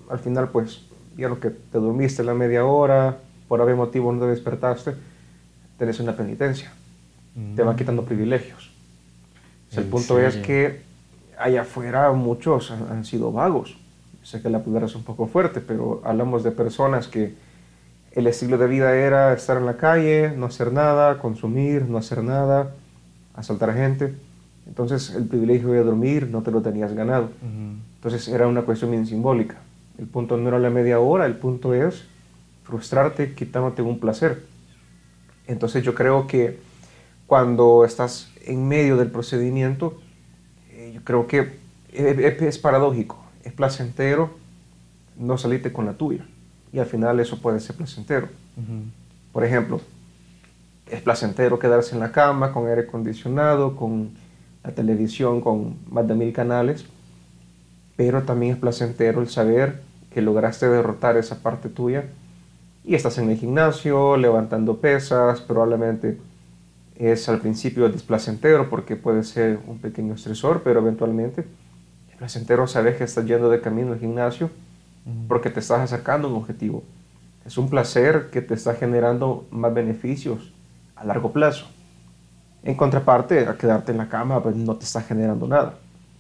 al 0.10 0.20
final 0.20 0.50
pues 0.50 0.82
ya 1.16 1.30
lo 1.30 1.40
que 1.40 1.50
te 1.50 1.78
dormiste 1.78 2.24
la 2.24 2.34
media 2.34 2.66
hora, 2.66 3.20
por 3.48 3.62
algún 3.62 3.78
motivo 3.78 4.12
no 4.12 4.22
te 4.22 4.28
despertaste, 4.28 4.94
tenés 5.78 6.00
una 6.00 6.16
penitencia. 6.16 6.72
Te 7.56 7.62
van 7.62 7.76
mm. 7.76 7.78
quitando 7.78 8.06
privilegios. 8.06 8.72
el 9.76 9.86
punto 9.86 10.20
es 10.20 10.38
que 10.38 10.82
allá 11.40 11.62
afuera 11.62 12.12
muchos 12.12 12.72
han, 12.72 13.06
sido 13.06 13.32
vagos. 13.32 13.78
Sé 14.24 14.42
que 14.42 14.50
la 14.50 14.60
palabra 14.60 14.86
es 14.86 14.96
un 14.96 15.04
poco 15.04 15.28
fuerte, 15.28 15.62
pero 15.62 16.02
hablamos 16.04 16.44
de 16.44 16.52
personas 16.52 17.08
que 17.08 17.34
el 18.12 18.28
estilo 18.28 18.58
de 18.58 18.68
vida 18.68 18.96
era 18.96 19.34
estar 19.34 19.58
en 19.58 19.66
la 19.66 19.78
calle, 19.78 20.34
no 20.36 20.48
hacer 20.48 20.74
nada, 20.74 21.20
consumir, 21.20 21.86
no 21.86 21.98
hacer 21.98 22.24
nada, 22.24 22.76
asaltar 23.34 23.70
a 23.70 23.74
gente. 23.74 24.16
Entonces 24.68 25.16
el 25.16 25.26
privilegio 25.26 25.70
de 25.70 25.84
dormir 25.84 26.28
no 26.30 26.44
te 26.44 26.52
lo 26.52 26.62
tenías 26.62 26.94
ganado. 26.94 27.30
Entonces 27.96 28.28
era 28.28 28.48
una 28.48 28.64
cuestión 28.64 28.92
bien 28.92 29.08
simbólica. 29.08 29.58
El 29.98 30.08
punto 30.08 30.38
no 30.38 30.50
era 30.50 30.60
la 30.60 30.70
media 30.70 31.00
hora, 31.00 31.26
el 31.26 31.38
punto 31.38 31.74
es 31.74 32.06
frustrarte 32.64 33.34
quitándote 33.34 33.82
un 33.82 34.00
placer. 34.00 34.44
Entonces 35.48 35.84
yo 35.84 35.96
creo 35.96 36.28
que 36.28 36.60
cuando 37.26 37.86
estás 37.86 38.32
en 38.46 38.68
medio 38.68 38.98
del 38.98 39.10
procedimiento, 39.10 40.00
yo 41.00 41.06
creo 41.06 41.28
que 41.28 41.60
es, 41.94 42.58
paradójico, 42.58 43.18
es 43.44 43.54
placentero 43.54 44.32
no 45.18 45.38
salirte 45.38 45.72
con 45.72 45.86
la 45.86 45.94
tuya. 45.94 46.26
Y 46.72 46.80
al 46.80 46.86
final 46.86 47.20
eso 47.20 47.42
puede 47.42 47.60
ser 47.60 47.76
placentero. 47.76 48.28
Por 49.32 49.44
ejemplo, 49.44 49.80
es 50.88 51.02
placentero 51.02 51.58
quedarse 51.58 51.96
en 51.96 52.02
la 52.02 52.12
cama 52.12 52.52
con 52.52 52.68
aire 52.68 52.82
acondicionado, 52.82 53.76
con 53.76 54.12
la 54.64 54.72
televisión, 54.72 55.42
con 55.42 55.78
más 55.90 56.08
de 56.08 56.16
mil 56.16 56.34
canales, 56.34 56.86
pero 57.96 58.24
también 58.24 58.54
es 58.54 58.60
placentero 58.60 59.22
el 59.22 59.30
saber 59.30 59.82
que 60.14 60.22
lograste 60.22 60.68
derrotar 60.68 61.18
esa 61.18 61.42
parte 61.42 61.70
tuya 61.70 62.06
y 62.84 62.96
estás 62.96 63.18
en 63.18 63.30
el 63.30 63.38
gimnasio 63.38 64.18
levantando 64.18 64.78
pesas, 64.78 65.42
probablemente 65.42 66.18
es 67.00 67.30
al 67.30 67.40
principio 67.40 67.90
desplacentero 67.90 68.70
porque 68.70 68.98
puede 68.98 69.24
ser 69.24 69.60
un 69.68 69.80
pequeño 69.80 70.14
estresor, 70.14 70.62
pero 70.64 70.82
eventualmente 70.82 71.46
es 72.12 72.18
placentero 72.18 72.68
saber 72.68 72.98
que 72.98 73.06
estás 73.06 73.26
yendo 73.26 73.50
de 73.50 73.62
camino 73.62 73.94
al 73.94 74.00
gimnasio 74.00 74.52
porque 75.28 75.50
te 75.50 75.62
estás 75.62 75.80
acercando 75.80 76.28
a 76.28 76.32
un 76.32 76.38
objetivo. 76.38 76.84
Es 77.46 77.58
un 77.58 77.70
placer 77.70 78.30
que 78.32 78.42
te 78.42 78.54
está 78.54 78.76
generando 78.76 79.48
más 79.50 79.74
beneficios 79.74 80.52
a 80.96 81.06
largo 81.06 81.32
plazo. 81.32 81.68
En 82.64 82.76
contraparte, 82.76 83.48
a 83.48 83.58
quedarte 83.58 83.94
en 83.94 83.98
la 83.98 84.10
cama 84.10 84.44
pues 84.44 84.58
no 84.58 84.76
te 84.76 84.84
está 84.84 85.02
generando 85.02 85.48
nada. 85.48 85.76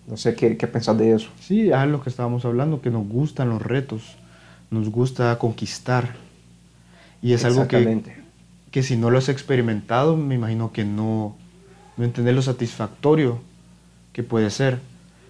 No 0.07 0.15
sé 0.15 0.33
qué, 0.33 0.55
qué 0.55 0.65
pensás 0.65 0.97
de 0.97 1.13
eso. 1.13 1.29
Sí, 1.41 1.69
es 1.69 1.87
lo 1.87 2.01
que 2.01 2.09
estábamos 2.09 2.45
hablando, 2.45 2.81
que 2.81 2.89
nos 2.89 3.05
gustan 3.05 3.49
los 3.49 3.61
retos, 3.61 4.15
nos 4.71 4.89
gusta 4.89 5.37
conquistar. 5.37 6.15
Y 7.21 7.33
es 7.33 7.43
algo 7.43 7.67
que, 7.67 8.23
que 8.71 8.83
si 8.83 8.97
no 8.97 9.09
lo 9.09 9.17
has 9.17 9.29
experimentado, 9.29 10.15
me 10.17 10.35
imagino 10.35 10.71
que 10.71 10.85
no, 10.85 11.35
no 11.97 12.03
entender 12.03 12.35
lo 12.35 12.41
satisfactorio 12.41 13.39
que 14.13 14.23
puede 14.23 14.49
ser. 14.49 14.79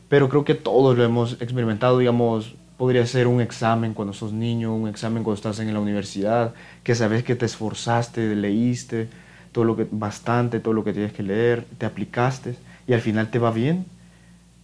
Pero 0.09 0.29
creo 0.29 0.43
que 0.43 0.55
todos 0.55 0.97
lo 0.97 1.03
hemos 1.03 1.33
experimentado, 1.41 1.99
digamos, 1.99 2.55
podría 2.77 3.05
ser 3.05 3.27
un 3.27 3.41
examen 3.41 3.93
cuando 3.93 4.13
sos 4.13 4.33
niño, 4.33 4.75
un 4.75 4.87
examen 4.87 5.23
cuando 5.23 5.35
estás 5.35 5.59
en 5.59 5.73
la 5.73 5.79
universidad, 5.79 6.53
que 6.83 6.95
sabes 6.95 7.23
que 7.23 7.35
te 7.35 7.45
esforzaste, 7.45 8.35
leíste 8.35 9.07
todo 9.51 9.65
lo 9.65 9.75
que 9.75 9.87
bastante, 9.89 10.59
todo 10.59 10.73
lo 10.73 10.83
que 10.83 10.93
tienes 10.93 11.13
que 11.13 11.23
leer, 11.23 11.65
te 11.77 11.85
aplicaste 11.85 12.55
y 12.87 12.93
al 12.93 13.01
final 13.01 13.29
te 13.29 13.39
va 13.39 13.51
bien 13.51 13.85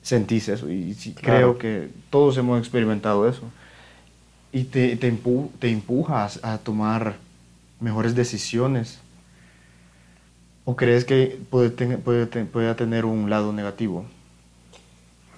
sentís 0.05 0.47
eso. 0.49 0.69
Y 0.69 0.93
sí, 0.93 1.13
creo 1.13 1.57
que 1.57 1.89
todos 2.11 2.37
hemos 2.37 2.59
experimentado 2.59 3.27
eso. 3.27 3.41
Y 4.53 4.65
te, 4.65 4.95
te, 4.95 5.07
empu 5.07 5.51
te 5.59 5.69
empujas 5.69 6.39
a 6.43 6.59
tomar 6.59 7.15
mejores 7.79 8.15
decisiones. 8.15 8.99
¿O 10.63 10.75
crees 10.75 11.05
que 11.05 11.39
puede, 11.49 11.69
puede, 11.69 12.25
puede 12.45 12.75
tener 12.75 13.05
un 13.05 13.29
lado 13.29 13.53
negativo? 13.53 14.05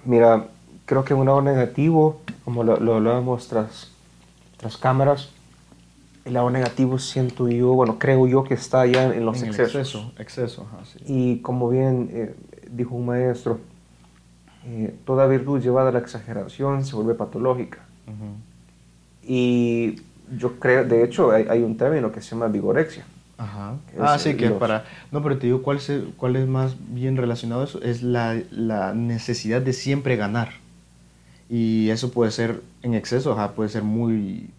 Mira, 0.04 0.46
creo 0.86 1.04
que 1.04 1.12
un 1.12 1.26
lado 1.26 1.42
negativo, 1.42 2.22
como 2.44 2.64
lo, 2.64 2.78
lo 2.80 2.94
hablábamos 2.94 3.46
tras, 3.48 3.90
tras 4.56 4.76
cámaras, 4.78 5.30
el 6.28 6.34
lado 6.34 6.50
negativo 6.50 6.98
siento 6.98 7.48
yo, 7.48 7.72
bueno, 7.72 7.98
creo 7.98 8.26
yo 8.26 8.44
que 8.44 8.54
está 8.54 8.86
ya 8.86 9.12
en 9.14 9.24
los 9.24 9.42
excesos. 9.42 10.12
exceso, 10.18 10.66
Y 11.06 11.38
como 11.38 11.68
bien 11.68 12.10
eh, 12.12 12.34
dijo 12.70 12.94
un 12.94 13.06
maestro, 13.06 13.60
eh, 14.66 14.94
toda 15.04 15.26
virtud 15.26 15.60
llevada 15.60 15.88
a 15.88 15.92
la 15.92 15.98
exageración 15.98 16.84
se 16.84 16.94
vuelve 16.94 17.14
patológica. 17.14 17.80
Y 19.22 20.00
yo 20.36 20.58
creo, 20.58 20.84
de 20.84 21.04
hecho, 21.04 21.30
hay, 21.30 21.62
un 21.62 21.76
término 21.76 22.12
que 22.12 22.20
se 22.20 22.30
llama 22.30 22.48
vigorexia. 22.48 23.04
Ajá. 23.36 23.76
Ah, 23.98 24.18
sí, 24.18 24.36
que 24.36 24.50
para... 24.50 24.84
No, 25.12 25.22
pero 25.22 25.38
te 25.38 25.46
digo, 25.46 25.62
¿cuál, 25.62 25.78
¿cuál 26.16 26.36
es 26.36 26.48
más 26.48 26.76
bien 26.88 27.16
relacionado 27.16 27.62
a 27.62 27.64
eso? 27.64 27.80
Es 27.82 28.02
la, 28.02 28.40
la, 28.50 28.94
necesidad 28.94 29.62
de 29.62 29.72
siempre 29.72 30.16
ganar. 30.16 30.50
Y 31.48 31.88
eso 31.90 32.10
puede 32.10 32.30
ser 32.30 32.62
en 32.82 32.94
exceso, 32.94 33.32
ajá, 33.32 33.52
puede 33.52 33.68
ser 33.68 33.84
muy 33.84 34.50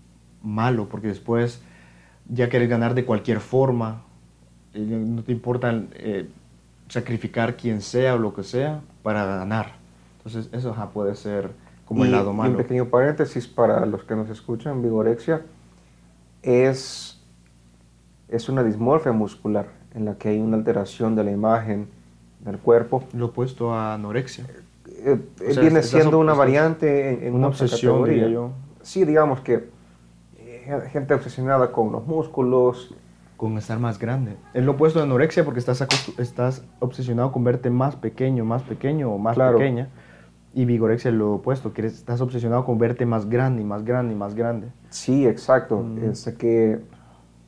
malo, 0.42 0.88
porque 0.90 1.08
después 1.08 1.62
ya 2.30 2.50
quieres 2.50 2.70
ganar 2.70 2.94
de 2.94 3.06
cualquier 3.06 3.42
forma, 3.42 4.04
eh, 4.74 4.80
no 4.80 5.24
te 5.24 5.32
importa 5.32 5.84
eh, 5.94 6.30
sacrificar 6.88 7.58
quien 7.58 7.82
sea 7.82 8.16
o 8.16 8.18
lo 8.18 8.34
que 8.34 8.44
sea 8.44 8.82
para 9.04 9.26
ganar. 9.26 9.74
Entonces 10.18 10.50
eso 10.54 10.72
ajá, 10.72 10.90
puede 10.90 11.16
ser 11.16 11.52
como 11.86 12.06
el 12.06 12.12
lado 12.12 12.34
malo. 12.34 12.52
un 12.52 12.58
pequeño 12.58 12.86
paréntesis 12.86 13.48
para 13.48 13.86
los 13.86 14.04
que 14.04 14.16
nos 14.16 14.30
escuchan, 14.30 14.82
vigorexia 14.82 15.42
es, 16.42 17.22
es 18.28 18.50
una 18.50 18.64
dismorfia 18.64 19.12
muscular 19.12 19.68
en 19.94 20.06
la 20.06 20.16
que 20.16 20.30
hay 20.30 20.40
una 20.40 20.58
alteración 20.58 21.16
de 21.16 21.24
la 21.24 21.32
imagen 21.32 21.88
del 22.40 22.58
cuerpo. 22.58 23.04
Lo 23.14 23.28
opuesto 23.28 23.74
a 23.74 23.96
anorexia. 23.96 24.46
Eh, 24.88 25.20
viene 25.60 25.84
siendo 25.84 26.20
una 26.20 26.34
variante 26.34 27.28
en, 27.28 27.36
una, 27.36 27.48
obsesión, 27.48 28.04
diría 28.06 28.28
yo. 28.28 28.52
Sí, 28.82 29.06
digamos 29.06 29.42
que 29.42 29.70
gente 30.92 31.14
obsesionada 31.14 31.72
con 31.72 31.92
los 31.92 32.06
músculos. 32.06 32.94
Con 33.38 33.58
estar 33.58 33.80
más 33.80 34.00
grande. 34.00 34.36
Es 34.54 34.66
lo 34.66 34.74
opuesto 34.74 35.00
de 35.00 35.06
anorexia 35.06 35.46
porque 35.46 35.60
estás, 35.60 35.86
estás 36.18 36.64
obsesionado 36.80 37.32
con 37.32 37.44
verte 37.44 37.70
más 37.70 37.96
pequeño, 37.96 38.44
más 38.44 38.64
pequeño 38.64 39.12
o 39.12 39.18
más 39.18 39.38
pequeña. 39.38 39.88
Y 40.54 40.66
vigorexia 40.66 41.10
es 41.10 41.16
lo 41.16 41.34
opuesto, 41.34 41.74
que 41.74 41.86
estás 41.86 42.22
obsesionado 42.22 42.66
con 42.66 42.78
verte 42.78 43.06
más 43.06 43.30
grande 43.30 43.62
y 43.62 43.66
más 43.66 43.86
grande 43.86 44.14
y 44.14 44.18
más 44.18 44.34
grande. 44.34 44.68
Sí, 44.90 45.28
exacto. 45.28 45.78
Mm. 45.78 46.12
Es 46.12 46.26
que 46.38 46.80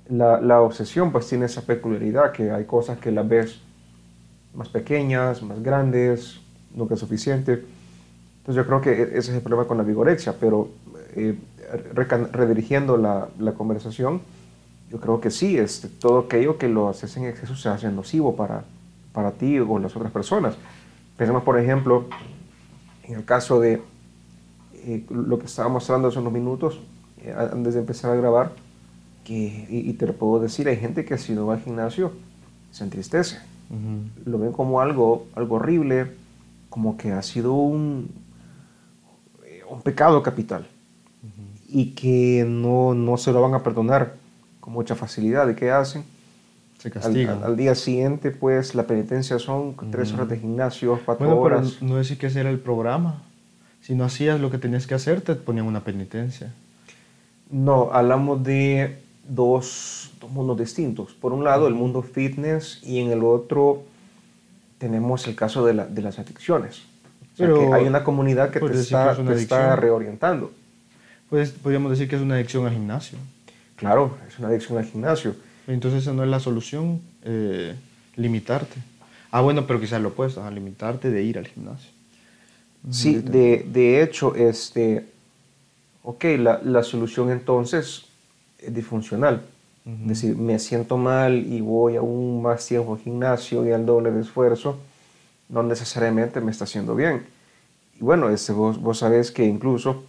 la, 0.08 0.40
la, 0.40 0.62
obsesión 0.62 1.12
pues 1.12 1.28
tiene 1.28 1.46
esa 1.46 1.62
peculiaridad 1.62 2.32
que 2.32 2.52
hay 2.52 2.66
cosas 2.66 3.00
que 3.00 3.12
las 3.12 3.28
ves 3.28 3.60
más 4.54 4.70
pequeñas, 4.70 5.42
más 5.42 5.62
grandes, 5.64 6.40
nunca 6.74 6.94
es 6.94 7.00
suficiente. 7.00 7.64
Entonces 8.40 8.56
yo 8.56 8.66
creo 8.66 8.82
que 8.82 8.92
e-, 8.92 9.18
ese 9.18 9.32
es 9.32 9.36
el 9.38 9.42
problema 9.42 9.68
con 9.68 9.78
la 9.78 9.84
vigorexia, 9.84 10.36
pero 10.40 10.70
eh, 11.16 11.38
redirigiendo 12.32 12.98
la, 12.98 13.30
la, 13.40 13.54
conversación, 13.54 14.22
yo 14.90 15.00
creo 15.00 15.22
que 15.22 15.32
sí, 15.32 15.58
este, 15.58 15.88
todo 15.88 16.20
aquello 16.20 16.58
que 16.58 16.68
lo 16.68 16.90
haces 16.90 17.16
en 17.18 17.26
exceso 17.26 17.56
se 17.56 17.70
hace 17.70 17.90
nocivo 17.90 18.36
para, 18.36 18.64
para 19.14 19.32
ti 19.32 19.60
o 19.60 19.80
las 19.80 19.96
otras 19.96 20.12
personas. 20.12 20.56
Pensemos, 21.18 21.44
por 21.44 21.60
ejemplo, 21.60 22.06
en 23.04 23.16
el 23.16 23.26
caso 23.26 23.60
de 23.60 23.82
eh, 24.74 25.06
lo 25.10 25.40
que 25.40 25.46
estábamos 25.46 25.90
hablando 25.90 26.08
hace 26.08 26.20
unos 26.20 26.34
minutos, 26.34 26.80
eh, 27.24 27.34
antes 27.34 27.74
de 27.74 27.80
empezar 27.80 28.12
a 28.12 28.16
grabar, 28.16 28.52
que, 29.24 29.68
y, 29.70 29.94
te 29.94 30.08
lo 30.08 30.14
puedo 30.14 30.42
decir, 30.42 30.68
hay 30.68 30.78
gente 30.78 31.06
que 31.06 31.18
si 31.18 31.34
no 31.34 31.46
va 31.46 31.56
al 31.56 31.62
gimnasio 31.62 32.12
se 32.72 32.84
entristece. 32.84 33.38
Lo 34.26 34.38
ven 34.38 34.52
como 34.52 34.82
algo, 34.82 35.28
algo 35.36 35.56
horrible, 35.56 36.12
como 36.70 36.98
que 36.98 37.14
ha 37.14 37.22
sido 37.22 37.54
un, 37.54 38.10
un 39.70 39.82
pecado 39.82 40.22
capital 40.24 40.68
y 41.70 41.92
que 41.92 42.46
no, 42.46 42.94
no, 42.94 43.16
se 43.16 43.32
lo 43.32 43.42
van 43.42 43.54
a 43.54 43.64
perdonar 43.64 44.16
con 44.60 44.74
mucha 44.74 44.96
facilidad. 44.96 45.48
¿Y 45.48 45.56
qué 45.56 45.72
hacen? 45.72 46.04
Se 46.82 46.90
castigan. 46.90 47.44
Al, 47.44 47.56
día 47.56 47.76
siguiente, 47.76 48.32
pues, 48.32 48.74
la 48.74 48.88
penitencia 48.88 49.38
son 49.38 49.76
tres 49.92 50.12
horas 50.14 50.28
de 50.30 50.40
gimnasio, 50.40 51.00
cuatro 51.06 51.28
bueno, 51.28 51.40
horas. 51.40 51.76
Pero 51.80 51.92
no 51.92 51.98
decir 51.98 52.18
que 52.18 52.26
ese 52.26 52.40
era 52.40 52.50
el 52.50 52.58
programa. 52.58 53.22
Si 53.82 53.94
no 53.94 54.04
hacías 54.04 54.40
lo 54.40 54.50
que 54.50 54.58
tenías 54.58 54.88
que 54.88 54.96
hacer, 54.96 55.22
te 55.22 55.36
ponían 55.36 55.68
una 55.68 55.84
penitencia. 55.84 56.52
No, 57.52 57.92
hablamos 57.94 58.44
de 58.44 58.98
dos, 59.28 60.12
dos 60.20 60.32
mundos 60.32 60.58
distintos. 60.58 61.14
Por 61.14 61.34
un 61.34 61.44
lado, 61.44 61.68
el 61.68 61.76
mundo 61.76 62.02
fitness 62.02 62.80
y 62.82 63.00
en 63.00 63.12
el 63.12 63.24
otro 63.24 63.84
tenemos 64.80 65.28
el 65.28 65.36
caso 65.36 65.64
de, 65.64 65.76
la, 65.76 65.86
de 65.86 66.02
las 66.02 66.18
adicciones. 66.18 66.82
Pero 67.38 67.76
hay 67.76 67.86
una 67.86 68.04
comunidad 68.04 68.50
que 68.50 68.60
te 68.60 68.80
está, 68.80 69.16
te 69.16 69.34
está 69.36 69.76
reorientando. 69.76 70.52
Pues 71.30 71.52
podríamos 71.52 71.92
decir 71.92 72.10
que 72.10 72.16
es 72.16 72.22
una 72.24 72.36
adicción 72.36 72.66
al 72.66 72.74
gimnasio. 72.74 73.20
Claro, 73.76 74.18
es 74.28 74.40
una 74.40 74.48
adicción 74.48 74.80
al 74.80 74.86
gimnasio. 74.86 75.36
Entonces 75.74 76.04
esa 76.04 76.14
no 76.14 76.24
es 76.24 76.30
la 76.30 76.40
solución, 76.40 77.02
eh, 77.24 77.76
limitarte. 78.16 78.76
Ah, 79.32 79.42
bueno, 79.42 79.66
pero 79.66 79.80
quizás 79.80 80.02
lo 80.02 80.10
opuesto, 80.10 80.44
a 80.44 80.52
limitarte 80.52 81.10
de 81.10 81.24
ir 81.24 81.38
al 81.38 81.48
gimnasio. 81.48 81.90
Sí, 82.90 83.18
de, 83.18 83.66
de 83.72 84.02
hecho, 84.02 84.36
este, 84.36 85.06
ok, 86.04 86.26
la, 86.40 86.62
la, 86.64 86.84
solución 86.84 87.30
entonces 87.30 88.06
es 88.58 88.74
disfuncional. 88.74 89.44
Es 89.86 90.08
decir, 90.08 90.36
me 90.36 90.60
siento 90.60 90.98
mal 90.98 91.34
y 91.36 91.62
voy 91.62 91.96
aún 91.96 92.42
más 92.42 92.66
tiempo 92.66 92.94
al 92.94 93.00
gimnasio 93.00 93.66
y 93.66 93.72
al 93.72 93.86
doble 93.86 94.12
de 94.12 94.22
esfuerzo, 94.22 94.78
no 95.50 95.64
necesariamente 95.64 96.42
me 96.42 96.52
está 96.52 96.66
haciendo 96.66 96.96
bien. 96.96 97.24
Y 98.00 98.04
bueno, 98.04 98.30
este, 98.30 98.52
vos, 98.52 98.80
vos 98.82 99.00
sabés 99.00 99.32
que 99.32 99.46
incluso 99.46 100.04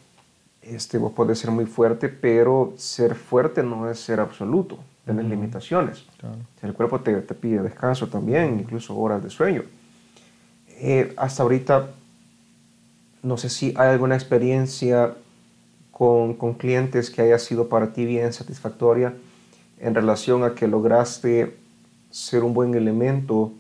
este, 0.63 0.99
vos 0.99 1.13
podés 1.13 1.39
ser 1.39 1.51
muy 1.51 1.67
fuerte, 1.67 2.09
pero 2.09 2.73
ser 2.77 3.15
fuerte 3.15 3.63
no 3.63 3.91
es 3.91 3.99
ser 3.99 4.21
absoluto, 4.21 4.79
tener 5.05 5.25
limitaciones. 5.25 6.05
El 6.63 6.75
cuerpo 6.75 7.01
te, 7.01 7.15
te, 7.23 7.35
pide 7.35 7.63
descanso 7.63 8.09
también, 8.09 8.61
incluso 8.61 8.97
horas 8.97 9.23
de 9.23 9.31
sueño. 9.31 9.63
Eh, 10.69 11.13
hasta 11.17 11.43
ahorita, 11.43 11.91
no 13.23 13.37
sé 13.37 13.49
si 13.49 13.75
hay 13.77 13.91
alguna 13.91 14.15
experiencia 14.15 15.15
con, 15.91 16.35
con, 16.35 16.55
clientes 16.55 17.11
que 17.11 17.23
haya 17.23 17.39
sido 17.39 17.69
para 17.69 17.93
ti 17.93 18.05
bien 18.05 18.33
satisfactoria 18.33 19.15
en 19.79 19.95
relación 19.95 20.45
a 20.45 20.55
que 20.55 20.67
lograste 20.67 21.57
ser 22.11 22.45
un 22.45 22.55
buen 22.55 22.75
elemento, 22.75 23.53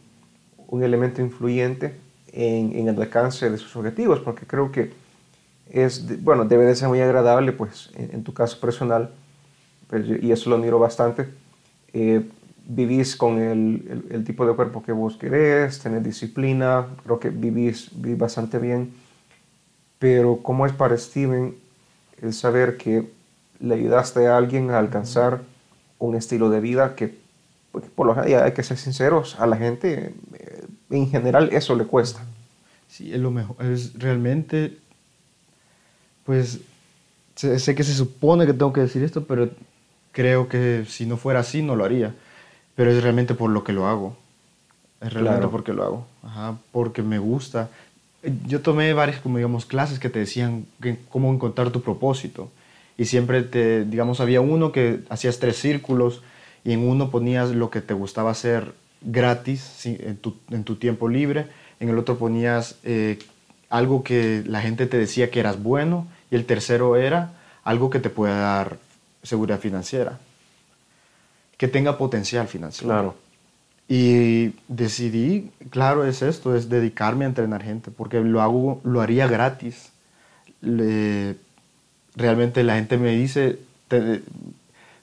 un 0.68 0.82
elemento 0.82 1.20
influyente 1.20 1.96
en, 2.32 2.76
en 2.76 2.88
el 2.88 3.00
alcance 3.00 3.50
de 3.50 3.58
sus 3.58 3.74
objetivos, 3.76 4.20
porque 4.20 4.46
creo 4.46 4.70
que 4.72 4.92
es, 5.72 6.22
bueno, 6.22 6.44
debe 6.44 6.64
de 6.66 6.76
ser 6.76 6.88
muy 6.88 7.00
agradable, 7.00 7.52
pues, 7.52 7.90
en, 7.96 8.22
tu 8.24 8.34
caso 8.34 8.60
personal, 8.60 9.10
y 10.22 10.32
eso 10.32 10.50
lo 10.50 10.56
admiro 10.56 10.78
bastante. 10.78 11.28
Eh, 11.92 12.22
vivís 12.66 13.16
con 13.16 13.38
el, 13.38 14.06
el, 14.10 14.24
tipo 14.24 14.46
de 14.46 14.54
cuerpo 14.54 14.82
que 14.82 14.92
vos 14.92 15.16
querés, 15.16 15.80
tenés 15.80 16.02
disciplina, 16.02 16.86
creo 17.04 17.18
que 17.18 17.30
vivís, 17.30 17.90
vivís 17.94 18.18
bastante 18.18 18.58
bien, 18.58 18.92
pero 19.98 20.38
¿cómo 20.42 20.64
es 20.64 20.72
para 20.72 20.96
Steven 20.96 21.54
el 22.20 22.32
saber 22.32 22.76
que 22.76 23.10
le 23.58 23.74
ayudaste 23.74 24.26
a 24.28 24.36
alguien 24.36 24.70
a 24.70 24.78
alcanzar 24.78 25.42
un 25.98 26.14
estilo 26.14 26.50
de 26.50 26.60
vida 26.60 26.94
que, 26.94 27.18
pues, 27.72 27.84
por 27.94 28.06
lo 28.06 28.14
general, 28.14 28.44
hay 28.44 28.52
que 28.52 28.62
ser 28.62 28.78
sinceros, 28.78 29.38
a 29.40 29.46
la 29.46 29.56
gente 29.56 30.14
eh, 30.34 30.66
en 30.90 31.10
general 31.10 31.50
eso 31.52 31.74
le 31.74 31.84
cuesta? 31.84 32.24
Sí, 32.88 33.12
es 33.12 33.20
lo 33.20 33.30
mejor, 33.30 33.56
es 33.64 33.98
realmente 33.98 34.78
pues 36.24 36.60
sé, 37.34 37.74
que 37.74 37.84
se 37.84 37.94
supone 37.94 38.46
que 38.46 38.52
tengo 38.52 38.72
que 38.72 38.82
decir 38.82 39.02
esto, 39.02 39.24
pero 39.24 39.50
creo 40.12 40.48
que 40.48 40.84
si 40.88 41.06
no 41.06 41.16
fuera 41.16 41.40
así 41.40 41.62
no 41.62 41.74
lo 41.74 41.84
haría. 41.84 42.14
Pero 42.74 42.90
es 42.90 43.02
realmente 43.02 43.34
por 43.34 43.50
lo 43.50 43.64
que 43.64 43.72
lo 43.72 43.86
hago. 43.86 44.16
Es 45.00 45.12
realmente 45.12 45.48
porque 45.48 45.72
lo 45.72 45.82
hago. 45.82 46.06
Ajá, 46.22 46.56
porque 46.70 47.02
me 47.02 47.18
gusta. 47.18 47.68
Yo 48.46 48.60
tomé 48.60 48.92
varias, 48.92 49.20
como 49.20 49.38
digamos, 49.38 49.66
clases 49.66 49.98
que 49.98 50.08
te 50.08 50.20
decían 50.20 50.66
cómo 51.10 51.32
encontrar 51.32 51.70
tu 51.70 51.82
propósito. 51.82 52.50
Y 52.96 53.06
siempre 53.06 53.42
te, 53.42 53.84
digamos, 53.84 54.20
había 54.20 54.40
uno 54.40 54.70
que 54.70 55.00
hacías 55.08 55.38
tres 55.38 55.56
círculos 55.56 56.22
y 56.64 56.72
en 56.72 56.88
uno 56.88 57.10
ponías 57.10 57.50
lo 57.50 57.70
que 57.70 57.80
te 57.80 57.94
gustaba 57.94 58.30
hacer 58.30 58.72
gratis 59.00 59.84
en, 59.86 60.16
tu, 60.16 60.36
en 60.50 60.62
tu 60.64 60.76
tiempo 60.76 61.08
libre. 61.08 61.46
En 61.80 61.88
el 61.88 61.98
otro 61.98 62.16
ponías 62.16 62.76
eh, 62.84 63.18
algo 63.68 64.04
que 64.04 64.44
la 64.46 64.60
gente 64.60 64.86
te 64.86 64.98
decía 64.98 65.30
que 65.30 65.40
eras 65.40 65.60
bueno 65.60 66.06
y 66.30 66.36
el 66.36 66.44
tercero 66.44 66.96
era 66.96 67.32
algo 67.64 67.90
que 67.90 67.98
te 67.98 68.10
pueda 68.10 68.36
dar 68.36 68.78
seguridad 69.22 69.60
financiera, 69.60 70.18
que 71.56 71.68
tenga 71.68 71.98
potencial 71.98 72.48
financiero. 72.48 72.92
Claro. 72.92 73.14
Y 73.88 74.54
decidí, 74.68 75.50
claro, 75.70 76.04
es 76.04 76.22
esto, 76.22 76.56
es 76.56 76.68
dedicarme 76.68 77.24
a 77.24 77.28
entrenar 77.28 77.62
gente, 77.62 77.90
porque 77.90 78.20
lo 78.20 78.40
hago, 78.40 78.80
lo 78.84 79.00
haría 79.00 79.26
gratis. 79.26 79.90
realmente 82.14 82.62
la 82.62 82.76
gente 82.76 82.96
me 82.96 83.10
dice, 83.10 83.58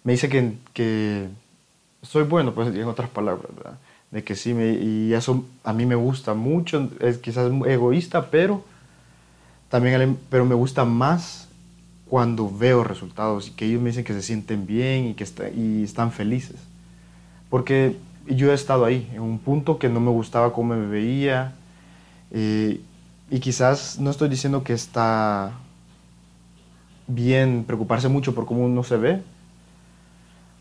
me 0.03 0.13
dice 0.13 0.29
que, 0.29 0.53
que, 0.73 1.27
soy 2.01 2.23
bueno, 2.23 2.53
pues 2.53 2.73
en 2.73 2.85
otras 2.85 3.09
palabras, 3.09 3.53
¿verdad? 3.55 3.77
De 4.11 4.23
que 4.23 4.35
sí, 4.35 4.53
me, 4.53 4.71
y 4.71 5.13
eso 5.13 5.45
a 5.63 5.73
mí 5.73 5.85
me 5.85 5.95
gusta 5.95 6.33
mucho, 6.33 6.89
es 6.99 7.19
quizás 7.19 7.51
egoísta, 7.67 8.31
pero 8.31 8.63
también, 9.69 10.17
pero 10.31 10.45
me 10.45 10.55
gusta 10.55 10.83
más 10.83 11.48
cuando 12.09 12.49
veo 12.49 12.83
resultados 12.83 13.47
y 13.47 13.51
que 13.51 13.65
ellos 13.65 13.81
me 13.81 13.89
dicen 13.89 14.03
que 14.03 14.13
se 14.13 14.21
sienten 14.21 14.65
bien 14.65 15.05
y 15.07 15.13
que 15.13 15.25
y 15.55 15.83
están 15.83 16.11
felices. 16.11 16.57
Porque 17.49 17.97
yo 18.27 18.51
he 18.51 18.53
estado 18.53 18.85
ahí, 18.85 19.09
en 19.13 19.21
un 19.21 19.39
punto 19.39 19.79
que 19.79 19.89
no 19.89 19.99
me 19.99 20.11
gustaba 20.11 20.53
cómo 20.53 20.75
me 20.75 20.87
veía. 20.87 21.53
Eh, 22.31 22.81
y 23.29 23.39
quizás 23.39 23.99
no 23.99 24.09
estoy 24.09 24.29
diciendo 24.29 24.63
que 24.63 24.73
está 24.73 25.53
bien 27.07 27.63
preocuparse 27.65 28.07
mucho 28.07 28.33
por 28.35 28.45
cómo 28.45 28.65
uno 28.65 28.83
se 28.83 28.97
ve, 28.97 29.21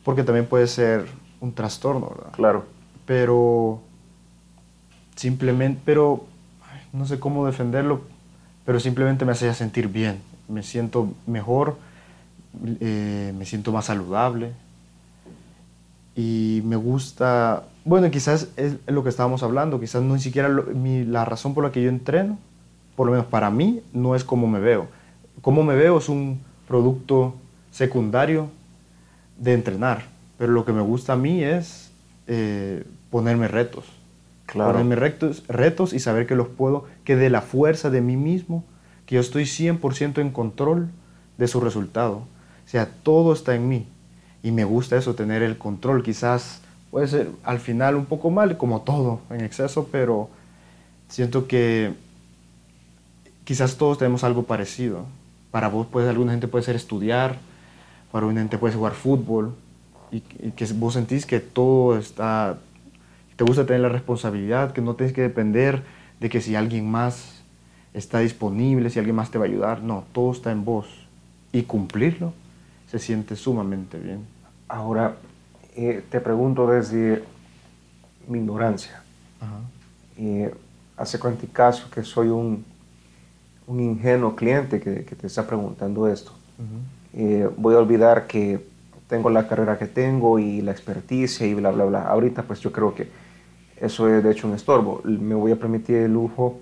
porque 0.04 0.24
también 0.24 0.46
puede 0.46 0.66
ser 0.66 1.06
un 1.40 1.52
trastorno, 1.52 2.10
¿verdad? 2.14 2.32
Claro. 2.32 2.64
Pero 3.06 3.80
simplemente, 5.16 5.80
pero 5.84 6.26
no 6.92 7.06
sé 7.06 7.18
cómo 7.18 7.46
defenderlo, 7.46 8.02
pero 8.64 8.80
simplemente 8.80 9.24
me 9.24 9.32
hacía 9.32 9.54
sentir 9.54 9.88
bien, 9.88 10.20
me 10.48 10.62
siento 10.62 11.12
mejor, 11.26 11.76
eh, 12.80 13.32
me 13.36 13.44
siento 13.44 13.72
más 13.72 13.86
saludable, 13.86 14.52
y 16.18 16.62
me 16.64 16.74
gusta, 16.74 17.62
bueno, 17.84 18.10
quizás 18.10 18.48
es 18.56 18.74
lo 18.88 19.04
que 19.04 19.08
estábamos 19.08 19.44
hablando, 19.44 19.78
quizás 19.78 20.02
no 20.02 20.14
ni 20.14 20.20
siquiera 20.20 20.48
la 20.48 21.24
razón 21.24 21.54
por 21.54 21.62
la 21.62 21.70
que 21.70 21.80
yo 21.80 21.88
entreno, 21.88 22.38
por 22.96 23.06
lo 23.06 23.12
menos 23.12 23.28
para 23.28 23.50
mí, 23.50 23.82
no 23.92 24.16
es 24.16 24.24
cómo 24.24 24.48
me 24.48 24.58
veo. 24.58 24.88
Cómo 25.42 25.62
me 25.62 25.76
veo 25.76 25.98
es 25.98 26.08
un 26.08 26.40
producto 26.66 27.36
secundario 27.70 28.48
de 29.38 29.54
entrenar, 29.54 30.06
pero 30.38 30.50
lo 30.50 30.64
que 30.64 30.72
me 30.72 30.82
gusta 30.82 31.12
a 31.12 31.16
mí 31.16 31.44
es 31.44 31.92
eh, 32.26 32.82
ponerme 33.10 33.46
retos. 33.46 33.84
Claro. 34.46 34.72
Ponerme 34.72 34.96
retos, 34.96 35.44
retos 35.46 35.92
y 35.92 36.00
saber 36.00 36.26
que 36.26 36.34
los 36.34 36.48
puedo, 36.48 36.86
que 37.04 37.14
de 37.14 37.30
la 37.30 37.42
fuerza 37.42 37.90
de 37.90 38.00
mí 38.00 38.16
mismo, 38.16 38.64
que 39.08 39.14
yo 39.14 39.22
estoy 39.22 39.44
100% 39.44 40.20
en 40.20 40.30
control 40.30 40.90
de 41.38 41.48
su 41.48 41.60
resultado. 41.60 42.16
O 42.16 42.68
sea, 42.68 42.90
todo 43.02 43.32
está 43.32 43.54
en 43.54 43.66
mí 43.66 43.86
y 44.42 44.50
me 44.50 44.64
gusta 44.64 44.98
eso, 44.98 45.14
tener 45.14 45.42
el 45.42 45.56
control. 45.56 46.02
Quizás 46.02 46.60
puede 46.90 47.08
ser 47.08 47.30
al 47.42 47.58
final 47.58 47.96
un 47.96 48.04
poco 48.04 48.30
mal, 48.30 48.58
como 48.58 48.82
todo 48.82 49.22
en 49.30 49.40
exceso, 49.40 49.88
pero 49.90 50.28
siento 51.08 51.48
que 51.48 51.94
quizás 53.44 53.78
todos 53.78 53.96
tenemos 53.96 54.24
algo 54.24 54.42
parecido. 54.42 55.06
Para 55.50 55.68
vos, 55.68 55.86
puede, 55.86 56.10
alguna 56.10 56.32
gente 56.32 56.46
puede 56.46 56.66
ser 56.66 56.76
estudiar, 56.76 57.38
para 58.12 58.26
una 58.26 58.40
gente 58.40 58.58
puede 58.58 58.72
ser 58.72 58.78
jugar 58.78 58.92
fútbol, 58.92 59.54
y, 60.10 60.20
que 60.20 60.66
vos 60.74 60.92
sentís 60.92 61.24
que 61.24 61.40
todo 61.40 61.96
está, 61.96 62.58
te 63.36 63.44
gusta 63.44 63.64
tener 63.64 63.80
la 63.80 63.88
responsabilidad, 63.88 64.74
que 64.74 64.82
no 64.82 64.96
tienes 64.96 65.14
que 65.14 65.22
depender 65.22 65.82
de 66.20 66.28
que 66.28 66.42
si 66.42 66.56
alguien 66.56 66.90
más 66.90 67.37
está 67.94 68.20
disponible, 68.20 68.90
si 68.90 68.98
alguien 68.98 69.16
más 69.16 69.30
te 69.30 69.38
va 69.38 69.44
a 69.44 69.48
ayudar. 69.48 69.82
No, 69.82 70.04
todo 70.12 70.32
está 70.32 70.50
en 70.50 70.64
vos. 70.64 70.86
Y 71.52 71.62
cumplirlo 71.62 72.32
se 72.90 72.98
siente 72.98 73.36
sumamente 73.36 73.98
bien. 73.98 74.26
Ahora, 74.66 75.16
eh, 75.76 76.02
te 76.10 76.20
pregunto 76.20 76.66
desde 76.66 77.22
mi 78.26 78.38
ignorancia. 78.38 79.02
Eh, 80.16 80.52
hace 80.96 81.18
cuánto 81.18 81.46
caso 81.52 81.88
que 81.90 82.02
soy 82.02 82.28
un, 82.28 82.64
un 83.66 83.80
ingenuo 83.80 84.34
cliente 84.34 84.80
que, 84.80 85.04
que, 85.04 85.14
te 85.14 85.26
está 85.26 85.46
preguntando 85.46 86.08
esto. 86.08 86.32
Eh, 87.14 87.48
voy 87.56 87.74
a 87.74 87.78
olvidar 87.78 88.26
que 88.26 88.66
tengo 89.08 89.30
la 89.30 89.46
carrera 89.46 89.78
que 89.78 89.86
tengo 89.86 90.38
y 90.38 90.60
la 90.60 90.72
experticia 90.72 91.46
y 91.46 91.54
bla, 91.54 91.70
bla, 91.70 91.84
bla. 91.84 92.02
Ahorita 92.02 92.42
pues 92.42 92.60
yo 92.60 92.72
creo 92.72 92.94
que 92.94 93.08
eso 93.80 94.08
es 94.08 94.24
de 94.24 94.32
hecho 94.32 94.48
un 94.48 94.54
estorbo. 94.54 95.02
Me 95.04 95.34
voy 95.34 95.52
a 95.52 95.56
permitir 95.56 95.96
el 95.96 96.12
lujo 96.12 96.58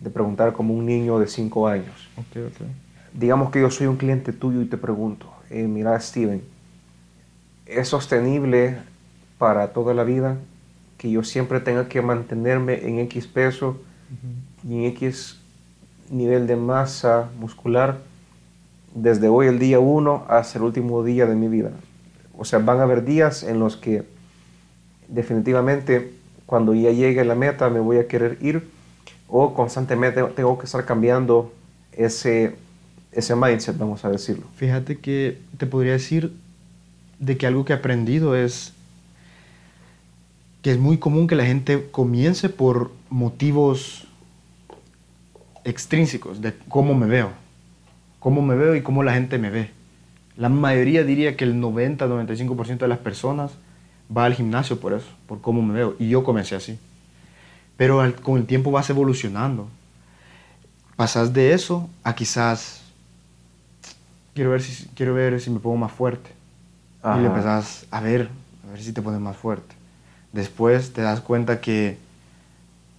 de 0.00 0.10
preguntar 0.10 0.52
como 0.52 0.74
un 0.74 0.86
niño 0.86 1.18
de 1.18 1.26
5 1.26 1.68
años. 1.68 2.08
Okay, 2.28 2.42
okay. 2.42 2.66
Digamos 3.12 3.50
que 3.50 3.60
yo 3.60 3.70
soy 3.70 3.86
un 3.86 3.96
cliente 3.96 4.32
tuyo 4.32 4.60
y 4.60 4.66
te 4.66 4.76
pregunto, 4.76 5.32
eh, 5.50 5.64
mira 5.64 5.98
Steven, 6.00 6.42
¿es 7.66 7.88
sostenible 7.88 8.78
para 9.38 9.68
toda 9.68 9.94
la 9.94 10.04
vida 10.04 10.36
que 10.98 11.10
yo 11.10 11.22
siempre 11.22 11.60
tenga 11.60 11.88
que 11.88 12.00
mantenerme 12.00 12.86
en 12.88 12.98
X 13.00 13.26
peso 13.26 13.80
y 14.66 14.74
en 14.74 14.84
X 14.84 15.38
nivel 16.10 16.46
de 16.46 16.56
masa 16.56 17.30
muscular 17.38 17.98
desde 18.94 19.28
hoy 19.28 19.46
el 19.46 19.58
día 19.58 19.80
1 19.80 20.26
hasta 20.28 20.58
el 20.58 20.64
último 20.64 21.04
día 21.04 21.26
de 21.26 21.34
mi 21.34 21.48
vida? 21.48 21.70
O 22.36 22.44
sea, 22.44 22.58
van 22.58 22.80
a 22.80 22.84
haber 22.84 23.04
días 23.04 23.42
en 23.42 23.58
los 23.58 23.76
que 23.76 24.04
definitivamente 25.08 26.12
cuando 26.46 26.74
ya 26.74 26.90
llegue 26.90 27.24
la 27.24 27.34
meta 27.34 27.68
me 27.68 27.80
voy 27.80 27.98
a 27.98 28.08
querer 28.08 28.38
ir 28.40 28.68
o 29.34 29.54
constantemente 29.54 30.22
tengo 30.22 30.58
que 30.58 30.66
estar 30.66 30.84
cambiando 30.84 31.52
ese 31.92 32.54
ese 33.12 33.36
mindset, 33.36 33.76
vamos 33.76 34.04
a 34.04 34.10
decirlo. 34.10 34.46
Fíjate 34.56 34.98
que 34.98 35.38
te 35.58 35.66
podría 35.66 35.92
decir 35.92 36.32
de 37.18 37.36
que 37.36 37.46
algo 37.46 37.64
que 37.64 37.72
he 37.72 37.76
aprendido 37.76 38.34
es 38.34 38.72
que 40.62 40.70
es 40.70 40.78
muy 40.78 40.98
común 40.98 41.26
que 41.26 41.34
la 41.34 41.44
gente 41.44 41.88
comience 41.90 42.48
por 42.48 42.90
motivos 43.10 44.06
extrínsecos 45.64 46.40
de 46.40 46.54
cómo 46.68 46.94
me 46.94 47.06
veo, 47.06 47.30
cómo 48.18 48.42
me 48.42 48.54
veo 48.54 48.74
y 48.74 48.82
cómo 48.82 49.02
la 49.02 49.14
gente 49.14 49.38
me 49.38 49.50
ve. 49.50 49.70
La 50.36 50.48
mayoría 50.48 51.04
diría 51.04 51.36
que 51.36 51.44
el 51.44 51.60
90-95% 51.60 52.78
de 52.78 52.88
las 52.88 52.98
personas 52.98 53.52
va 54.14 54.24
al 54.24 54.34
gimnasio 54.34 54.80
por 54.80 54.94
eso, 54.94 55.08
por 55.26 55.40
cómo 55.40 55.62
me 55.62 55.74
veo. 55.74 55.96
Y 55.98 56.08
yo 56.08 56.24
comencé 56.24 56.54
así. 56.54 56.78
Pero 57.76 58.02
con 58.22 58.38
el 58.38 58.46
tiempo 58.46 58.70
vas 58.70 58.88
evolucionando. 58.90 59.68
Pasas 60.96 61.32
de 61.32 61.52
eso 61.52 61.88
a 62.04 62.14
quizás 62.14 62.82
quiero 64.34 64.50
ver 64.50 64.62
si, 64.62 64.86
quiero 64.94 65.14
ver 65.14 65.40
si 65.40 65.50
me 65.50 65.58
pongo 65.58 65.76
más 65.76 65.92
fuerte. 65.92 66.30
Y 67.04 67.20
le 67.20 67.26
empezás 67.26 67.86
a 67.90 68.00
ver, 68.00 68.28
a 68.66 68.70
ver 68.70 68.82
si 68.82 68.92
te 68.92 69.02
pones 69.02 69.20
más 69.20 69.36
fuerte. 69.36 69.74
Después 70.32 70.92
te 70.92 71.02
das 71.02 71.20
cuenta 71.20 71.60
que 71.60 71.98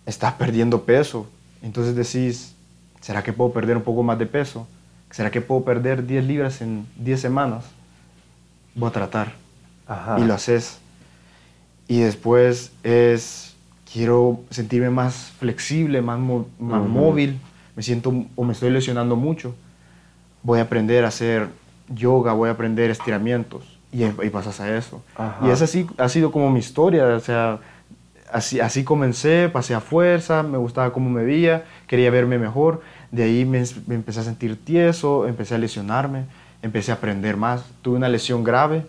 estás 0.05 0.33
perdiendo 0.33 0.83
peso. 0.83 1.27
Entonces 1.61 1.95
decís, 1.95 2.53
¿será 2.99 3.23
que 3.23 3.31
puedo 3.31 3.53
perder 3.53 3.77
un 3.77 3.83
poco 3.83 4.03
más 4.03 4.19
de 4.19 4.25
peso? 4.25 4.67
¿Será 5.09 5.31
que 5.31 5.41
puedo 5.41 5.63
perder 5.63 6.05
10 6.05 6.25
libras 6.25 6.61
en 6.61 6.85
10 6.97 7.21
semanas? 7.21 7.65
Voy 8.75 8.89
a 8.89 8.91
tratar. 8.91 9.33
Y 10.17 10.23
lo 10.25 10.33
haces. 10.33 10.79
Y 11.87 11.99
después 11.99 12.71
es, 12.83 13.52
quiero 13.93 14.41
sentirme 14.49 14.89
más 14.89 15.31
flexible, 15.39 16.01
más, 16.01 16.19
más 16.59 16.87
móvil. 16.87 17.39
Me 17.75 17.83
siento 17.83 18.13
o 18.35 18.43
me 18.43 18.53
estoy 18.53 18.71
lesionando 18.71 19.15
mucho 19.15 19.55
voy 20.43 20.59
a 20.59 20.63
aprender 20.63 21.05
a 21.05 21.07
hacer 21.07 21.47
yoga, 21.87 22.33
voy 22.33 22.49
a 22.49 22.51
aprender 22.51 22.91
estiramientos. 22.91 23.63
Y, 23.91 24.03
y 24.03 24.29
pasas 24.31 24.59
a 24.59 24.75
eso. 24.75 25.03
Y 25.43 25.49
esa 25.49 25.67
sí 25.67 25.87
ha 25.97 26.09
sido 26.09 26.31
como 26.31 26.49
mi 26.49 26.59
historia, 26.59 27.05
o 27.05 27.19
sea, 27.19 27.59
así, 28.31 28.59
así 28.59 28.83
comencé, 28.83 29.49
pasé 29.49 29.75
a 29.75 29.81
fuerza, 29.81 30.41
me 30.41 30.57
gustaba 30.57 30.91
cómo 30.91 31.11
me 31.11 31.23
veía, 31.23 31.65
quería 31.85 32.09
verme 32.09 32.39
mejor. 32.39 32.81
De 33.11 33.23
ahí 33.23 33.45
me, 33.45 33.63
empecé 33.89 34.19
a 34.19 34.23
sentir 34.23 34.63
tieso, 34.63 35.27
empecé 35.27 35.53
a 35.53 35.57
lesionarme, 35.59 36.25
empecé 36.63 36.91
a 36.91 36.95
aprender 36.95 37.37
más. 37.37 37.65
Tuve 37.83 37.97
una 37.97 38.09
lesión 38.09 38.43
grave 38.43 38.87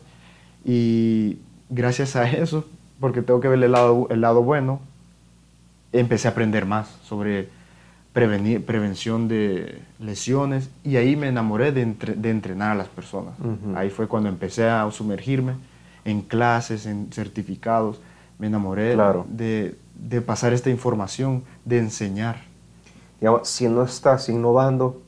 y 0.64 1.36
gracias 1.68 2.16
a 2.16 2.26
eso, 2.26 2.64
porque 2.98 3.20
tengo 3.20 3.40
que 3.40 3.48
ver 3.48 3.62
el 3.62 3.72
lado, 3.72 4.06
el 4.08 4.22
lado 4.22 4.42
bueno, 4.42 4.80
empecé 6.00 6.28
a 6.28 6.32
aprender 6.32 6.66
más 6.66 6.88
sobre 7.04 7.48
prevenir, 8.12 8.64
prevención 8.64 9.28
de 9.28 9.80
lesiones 9.98 10.70
y 10.82 10.96
ahí 10.96 11.16
me 11.16 11.28
enamoré 11.28 11.72
de, 11.72 11.84
de 11.84 12.30
entrenar 12.30 12.72
a 12.72 12.74
las 12.74 12.88
personas. 12.88 13.34
Ahí 13.74 13.90
fue 13.90 14.06
cuando 14.06 14.28
empecé 14.28 14.68
a 14.68 14.88
sumergirme 14.90 15.54
en 16.04 16.20
clases, 16.22 16.86
en 16.86 17.10
certificados, 17.12 18.00
me 18.38 18.48
enamoré 18.48 18.96
de, 19.28 19.76
de, 19.94 20.20
pasar 20.20 20.52
esta 20.52 20.68
información, 20.68 21.44
de 21.64 21.78
enseñar. 21.78 22.42
si 23.42 23.68
no 23.68 23.82
estás 23.82 24.28
innovando, 24.28 25.00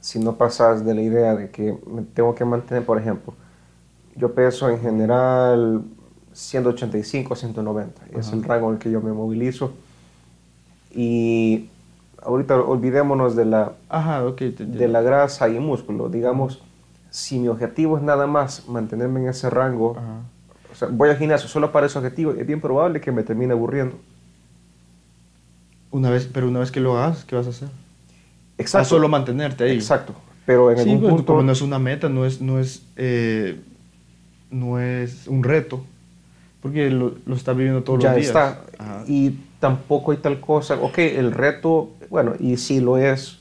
si 0.00 0.18
no 0.18 0.36
pasas 0.36 0.84
de 0.84 0.94
la 0.94 1.02
idea 1.02 1.34
de 1.34 1.50
que 1.50 1.76
me 1.86 2.02
tengo 2.02 2.34
que 2.34 2.44
mantener, 2.44 2.84
por 2.84 2.98
ejemplo, 2.98 3.34
yo 4.16 4.34
peso 4.34 4.68
en 4.68 4.80
general 4.80 5.82
185 6.32 7.32
a 7.32 7.36
190, 7.36 8.02
es 8.16 8.32
el 8.32 8.44
rango 8.44 8.68
en 8.68 8.74
el 8.74 8.78
que 8.78 8.90
yo 8.90 9.00
me 9.00 9.12
movilizo 9.12 9.72
y 10.94 11.68
ahorita 12.22 12.60
olvidémonos 12.60 13.36
de 13.36 13.44
la, 13.44 13.72
de 14.58 14.88
la 14.88 15.02
grasa 15.02 15.48
y 15.48 15.58
músculo. 15.58 16.08
Digamos, 16.08 16.62
si 17.10 17.38
mi 17.38 17.48
objetivo 17.48 17.96
es 17.96 18.02
nada 18.02 18.26
más 18.26 18.68
mantenerme 18.68 19.20
en 19.20 19.28
ese 19.28 19.50
rango, 19.50 19.96
O 20.72 20.74
sea, 20.74 20.88
voy 20.90 21.10
al 21.10 21.16
gimnasio 21.16 21.48
solo 21.48 21.70
para 21.70 21.86
ese 21.86 21.98
objetivo, 21.98 22.32
es 22.32 22.46
bien 22.46 22.60
probable 22.60 23.00
que 23.00 23.12
me 23.12 23.22
termine 23.22 23.52
aburriendo. 23.52 23.96
Una 25.90 26.10
vez, 26.10 26.28
pero 26.32 26.48
una 26.48 26.58
vez 26.60 26.70
que 26.72 26.80
lo 26.80 26.98
hagas, 26.98 27.24
¿qué 27.24 27.36
vas 27.36 27.46
a 27.46 27.50
hacer? 27.50 27.68
Exacto. 28.58 28.82
A 28.82 28.88
solo 28.88 29.08
mantenerte 29.08 29.64
ahí. 29.64 29.76
Exacto. 29.76 30.14
Pero 30.46 30.70
en 30.70 30.78
Sí, 30.78 30.82
algún 30.90 31.00
pues, 31.00 31.14
punto... 31.14 31.26
como 31.26 31.42
no 31.42 31.52
es 31.52 31.62
una 31.62 31.78
meta, 31.78 32.08
no 32.08 32.24
es, 32.26 32.40
no 32.40 32.58
es, 32.58 32.82
eh, 32.96 33.60
no 34.50 34.80
es 34.80 35.26
un 35.28 35.42
reto, 35.44 35.84
porque 36.60 36.90
lo, 36.90 37.14
lo 37.26 37.34
estás 37.36 37.56
viviendo 37.56 37.82
todos 37.84 38.02
ya 38.02 38.08
los 38.10 38.16
días. 38.16 38.28
está. 38.28 38.60
Ajá. 38.78 39.04
Y 39.06 39.38
tampoco 39.68 40.12
hay 40.12 40.18
tal 40.18 40.40
cosa. 40.40 40.74
Ok, 40.74 40.98
el 40.98 41.32
reto, 41.32 41.88
bueno, 42.10 42.34
y 42.38 42.58
si 42.58 42.80
lo 42.80 42.98
es, 42.98 43.38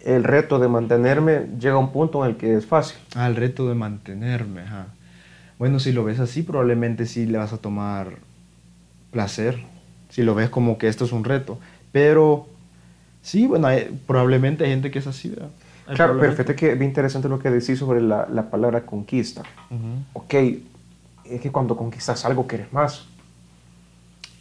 el 0.00 0.24
reto 0.24 0.58
de 0.58 0.66
mantenerme 0.66 1.46
llega 1.60 1.74
a 1.74 1.78
un 1.78 1.92
punto 1.92 2.24
en 2.24 2.32
el 2.32 2.36
que 2.36 2.56
es 2.56 2.66
fácil. 2.66 2.98
Ah, 3.14 3.28
el 3.28 3.36
reto 3.36 3.68
de 3.68 3.76
mantenerme, 3.76 4.62
ajá. 4.62 4.88
Bueno, 5.60 5.78
si 5.78 5.92
lo 5.92 6.02
ves 6.02 6.18
así, 6.18 6.42
probablemente 6.42 7.06
sí 7.06 7.26
le 7.26 7.38
vas 7.38 7.52
a 7.52 7.58
tomar 7.58 8.16
placer. 9.12 9.60
Si 10.10 10.24
lo 10.24 10.34
ves 10.34 10.50
como 10.50 10.78
que 10.78 10.88
esto 10.88 11.04
es 11.04 11.12
un 11.12 11.22
reto. 11.22 11.60
Pero 11.92 12.48
sí, 13.22 13.46
bueno, 13.46 13.68
hay- 13.68 13.96
probablemente 14.08 14.64
hay 14.64 14.70
gente 14.70 14.90
que 14.90 14.98
es 14.98 15.06
así, 15.06 15.28
¿verdad? 15.28 15.50
Hay 15.86 15.94
Claro, 15.94 16.14
pero 16.14 16.34
probablemente. 16.34 16.42
fíjate 16.42 16.56
que 16.56 16.72
es 16.72 16.78
bien 16.80 16.90
interesante 16.90 17.28
lo 17.28 17.38
que 17.38 17.50
decís 17.50 17.78
sobre 17.78 18.00
la, 18.00 18.26
la 18.28 18.50
palabra 18.50 18.80
conquista. 18.84 19.42
Ok, 20.14 20.34
es 21.24 21.40
que 21.40 21.52
cuando 21.52 21.76
conquistas 21.76 22.24
algo 22.24 22.48
quieres 22.48 22.72
más. 22.72 23.06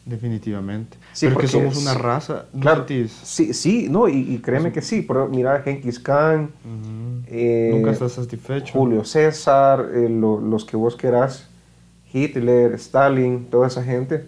Definitivamente. 0.05 0.97
Sí, 1.13 1.27
pero 1.27 1.37
que 1.39 1.47
porque 1.47 1.47
somos 1.47 1.77
una 1.77 1.93
raza. 1.93 2.45
¿no 2.53 2.61
Claro, 2.61 2.85
sí, 3.23 3.53
sí, 3.53 3.87
no, 3.89 4.09
y, 4.09 4.33
y 4.33 4.37
créeme 4.39 4.71
que 4.71 4.81
sí. 4.81 5.03
Pero 5.03 5.27
mira, 5.27 5.61
Genghis 5.61 5.99
Khan, 5.99 6.49
Ujú. 6.65 7.23
eh, 7.27 7.69
Nunca 7.71 7.91
estás 7.91 8.13
satisfecho. 8.13 8.73
Julio 8.73 9.03
César, 9.05 9.89
eh, 9.93 10.09
lo- 10.09 10.39
los 10.41 10.65
que 10.65 10.75
vos 10.75 10.95
querás, 10.95 11.47
Hitler, 12.11 12.73
Stalin, 12.73 13.45
toda 13.45 13.67
esa 13.67 13.83
gente 13.83 14.27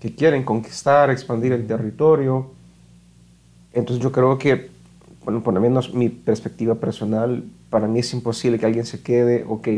que 0.00 0.14
quieren 0.14 0.44
conquistar, 0.44 1.10
expandir 1.10 1.52
el 1.52 1.66
territorio. 1.66 2.50
Entonces 3.72 4.02
yo 4.02 4.12
creo 4.12 4.38
que, 4.38 4.70
bueno, 5.24 5.42
por 5.42 5.54
lo 5.54 5.60
menos 5.60 5.94
mi 5.94 6.08
perspectiva 6.08 6.74
personal, 6.74 7.44
para 7.70 7.86
mí 7.88 8.00
es 8.00 8.12
imposible 8.12 8.58
que 8.58 8.66
alguien 8.66 8.84
se 8.84 9.02
quede, 9.02 9.44
ok, 9.48 9.68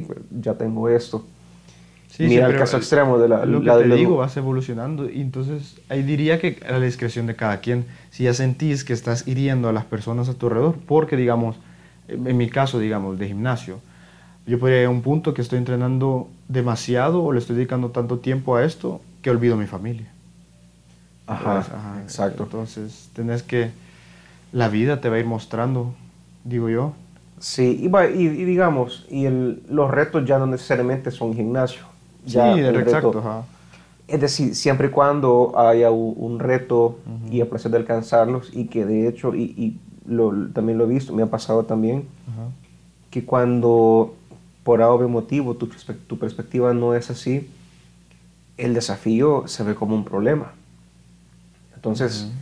ya 0.41 0.55
tengo 0.55 0.89
esto. 0.89 1.25
Sí, 2.17 2.29
Mira 2.29 2.47
sí, 2.47 2.47
el 2.47 2.57
caso 2.57 2.77
extremo 2.77 3.19
de 3.19 3.29
la... 3.29 3.45
Lo 3.45 3.63
que 3.63 3.73
la- 3.73 3.79
te 3.79 3.89
la- 3.89 3.97
digo, 3.97 4.17
vas 4.17 4.37
evolucionando 4.37 5.11
y 5.11 5.21
entonces 5.21 5.77
ahí 5.89 6.03
diría 6.03 6.39
que 6.39 6.61
a 6.67 6.73
la 6.73 6.81
discreción 6.81 7.27
de 7.27 7.35
cada 7.37 7.61
quien, 7.61 7.85
si 8.11 8.25
ya 8.25 8.33
sentís 8.35 8.85
que 8.85 8.93
estás 8.93 9.27
hiriendo 9.29 9.69
a 9.69 9.73
las 9.73 9.85
personas 9.85 10.29
a 10.29 10.35
tu 10.35 10.47
alrededor, 10.47 10.77
porque 10.87 11.17
digamos, 11.17 11.57
en 12.09 12.37
mi 12.37 12.49
caso, 12.49 12.79
digamos, 12.79 13.19
de 13.19 13.27
gimnasio, 13.29 13.81
yo 14.47 14.59
podría 14.59 14.79
llegar 14.79 14.93
a 14.95 14.97
un 14.97 15.03
punto 15.03 15.35
que 15.35 15.43
estoy 15.43 15.59
entrenando 15.59 16.29
demasiado 16.49 17.23
o 17.25 17.33
le 17.33 17.41
estoy 17.41 17.57
dedicando 17.57 17.91
tanto 17.91 18.19
tiempo 18.21 18.57
a 18.57 18.65
esto 18.65 19.01
que 19.23 19.31
olvido 19.31 19.57
mi 19.57 19.67
familia. 19.67 20.09
Ajá, 21.27 21.61
Entonces, 21.61 21.73
ajá, 21.73 22.01
exacto. 22.03 22.45
Entonces, 22.45 23.11
tenés 23.15 23.43
que, 23.43 23.71
la 24.53 24.69
vida 24.69 25.01
te 25.01 25.09
va 25.11 25.17
a 25.17 25.21
ir 25.21 25.27
mostrando, 25.27 25.95
digo 26.45 26.71
yo. 26.71 26.95
Sí, 27.39 27.79
y, 27.83 27.87
y- 27.89 28.27
y 28.29 28.45
digamos, 28.45 29.07
y 29.11 29.27
el- 29.27 29.63
los 29.69 29.91
retos 29.91 30.25
ya 30.27 30.39
no 30.39 30.47
necesariamente 30.47 31.11
son 31.11 31.35
gimnasio. 31.35 31.85
Sí, 32.27 32.33
Ya 32.33 32.53
el 32.55 32.77
exacto. 32.77 33.13
reto- 33.13 33.19
ajá. 33.21 33.43
Es 34.07 34.21
decir, 34.21 34.55
siempre 34.55 34.89
y 34.89 34.91
cuando 34.91 35.53
haya 35.59 35.91
un 35.91 36.39
reto 36.39 36.99
Ujú. 37.07 37.33
y 37.33 37.41
el 37.41 37.47
placer 37.47 37.71
de 37.71 37.79
alcanzarlos, 37.79 38.51
y 38.55 38.67
que 38.67 38.85
de 38.85 39.09
hecho, 39.09 39.35
y, 39.35 39.43
y 39.57 39.79
lo- 40.07 40.49
también 40.49 40.77
lo 40.79 40.85
he 40.85 40.89
visto, 40.89 41.13
me 41.15 41.23
ha 41.23 41.27
pasado 41.27 41.65
también, 41.65 42.05
Ajá. 42.31 42.49
que 43.11 43.25
cuando 43.25 44.15
por 44.63 44.83
algún 44.83 45.11
motivo 45.13 45.55
tu, 45.55 45.69
tu 46.07 46.19
perspectiva 46.19 46.75
no 46.75 46.95
es 46.95 47.11
así, 47.11 47.49
el 48.57 48.75
desafío 48.75 49.45
se 49.47 49.63
ve 49.65 49.75
como 49.75 49.95
un 49.95 50.05
problema. 50.05 50.53
Entonces, 51.75 52.25
Ujú. 52.25 52.33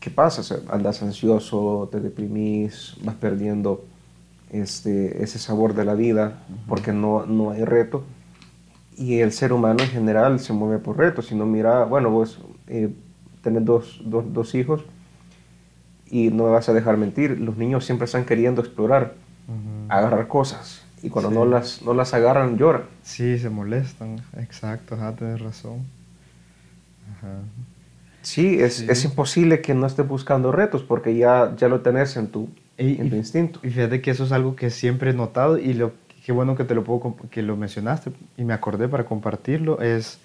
¿qué 0.00 0.10
pasa? 0.10 0.40
O 0.40 0.44
sea, 0.44 0.58
andas 0.70 1.02
ansioso, 1.02 1.88
te 1.90 2.00
deprimís, 2.00 2.94
vas 3.02 3.14
perdiendo 3.16 3.84
este, 4.50 5.22
ese 5.24 5.38
sabor 5.38 5.74
de 5.74 5.84
la 5.84 5.94
vida 5.94 6.38
porque 6.68 6.92
no, 6.92 7.26
no 7.26 7.50
hay 7.50 7.64
reto. 7.64 8.04
Y 8.96 9.20
el 9.20 9.32
ser 9.32 9.52
humano 9.52 9.82
en 9.82 9.90
general 9.90 10.40
se 10.40 10.52
mueve 10.52 10.78
por 10.78 10.96
retos. 10.96 11.26
Si 11.26 11.34
no, 11.34 11.44
mira, 11.46 11.84
bueno, 11.84 12.10
vos 12.10 12.40
eh, 12.66 12.88
tenés 13.42 13.64
dos, 13.64 14.00
dos, 14.04 14.24
dos 14.32 14.54
hijos 14.54 14.84
y 16.08 16.28
no 16.30 16.44
me 16.44 16.50
vas 16.50 16.68
a 16.68 16.72
dejar 16.72 16.96
mentir, 16.96 17.38
los 17.40 17.56
niños 17.56 17.84
siempre 17.84 18.04
están 18.06 18.24
queriendo 18.24 18.60
explorar, 18.62 19.14
Ujú. 19.48 19.92
agarrar 19.92 20.28
cosas. 20.28 20.82
Y 21.02 21.10
cuando 21.10 21.30
Sí. 21.30 21.34
no, 21.36 21.44
las, 21.44 21.82
no 21.82 21.92
las 21.94 22.14
agarran, 22.14 22.56
lloran. 22.56 22.84
Sí, 23.02 23.38
se 23.38 23.50
molestan, 23.50 24.16
exacto, 24.38 24.94
ajá, 24.94 25.14
tienes 25.14 25.40
razón. 25.40 25.80
Ajá. 27.18 27.34
Sí, 28.22 28.58
es, 28.60 28.76
Sí. 28.78 28.86
es 28.88 29.04
imposible 29.04 29.60
que 29.60 29.74
no 29.74 29.86
estés 29.86 30.08
buscando 30.08 30.50
retos 30.52 30.82
porque 30.82 31.16
ya, 31.16 31.54
ya 31.56 31.68
lo 31.68 31.80
tenés 31.80 32.16
en 32.16 32.28
tu, 32.28 32.48
Y- 32.78 33.00
en 33.00 33.10
tu 33.10 33.16
instinto. 33.16 33.60
Y 33.62 33.70
fíjate 33.70 34.00
que 34.00 34.10
eso 34.10 34.24
es 34.24 34.32
algo 34.32 34.56
que 34.56 34.70
siempre 34.70 35.10
he 35.10 35.14
notado 35.14 35.58
y 35.58 35.74
lo, 35.74 35.92
qué 36.26 36.32
bueno 36.32 36.56
que 36.56 36.64
te 36.64 36.74
lo 36.74 36.82
puedo 36.82 37.14
que 37.30 37.40
lo 37.40 37.56
mencionaste 37.56 38.10
y 38.36 38.42
me 38.42 38.52
acordé 38.52 38.88
para 38.88 39.04
compartirlo 39.04 39.80
es 39.80 40.18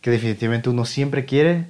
que 0.00 0.12
definitivamente 0.12 0.70
uno 0.70 0.84
siempre 0.84 1.24
quiere 1.24 1.66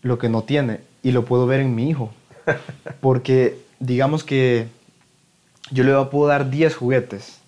lo 0.00 0.18
que 0.18 0.30
no 0.30 0.44
tiene 0.44 0.80
y 1.02 1.12
lo 1.12 1.26
puedo 1.26 1.46
ver 1.46 1.60
en 1.60 1.74
mi 1.74 1.90
hijo. 1.90 2.10
Porque 3.02 3.60
digamos 3.80 4.24
que 4.24 4.68
yo 5.70 5.84
le 5.84 5.92
puedo 6.06 6.26
dar 6.26 6.48
10 6.48 6.74
juguetes 6.74 7.42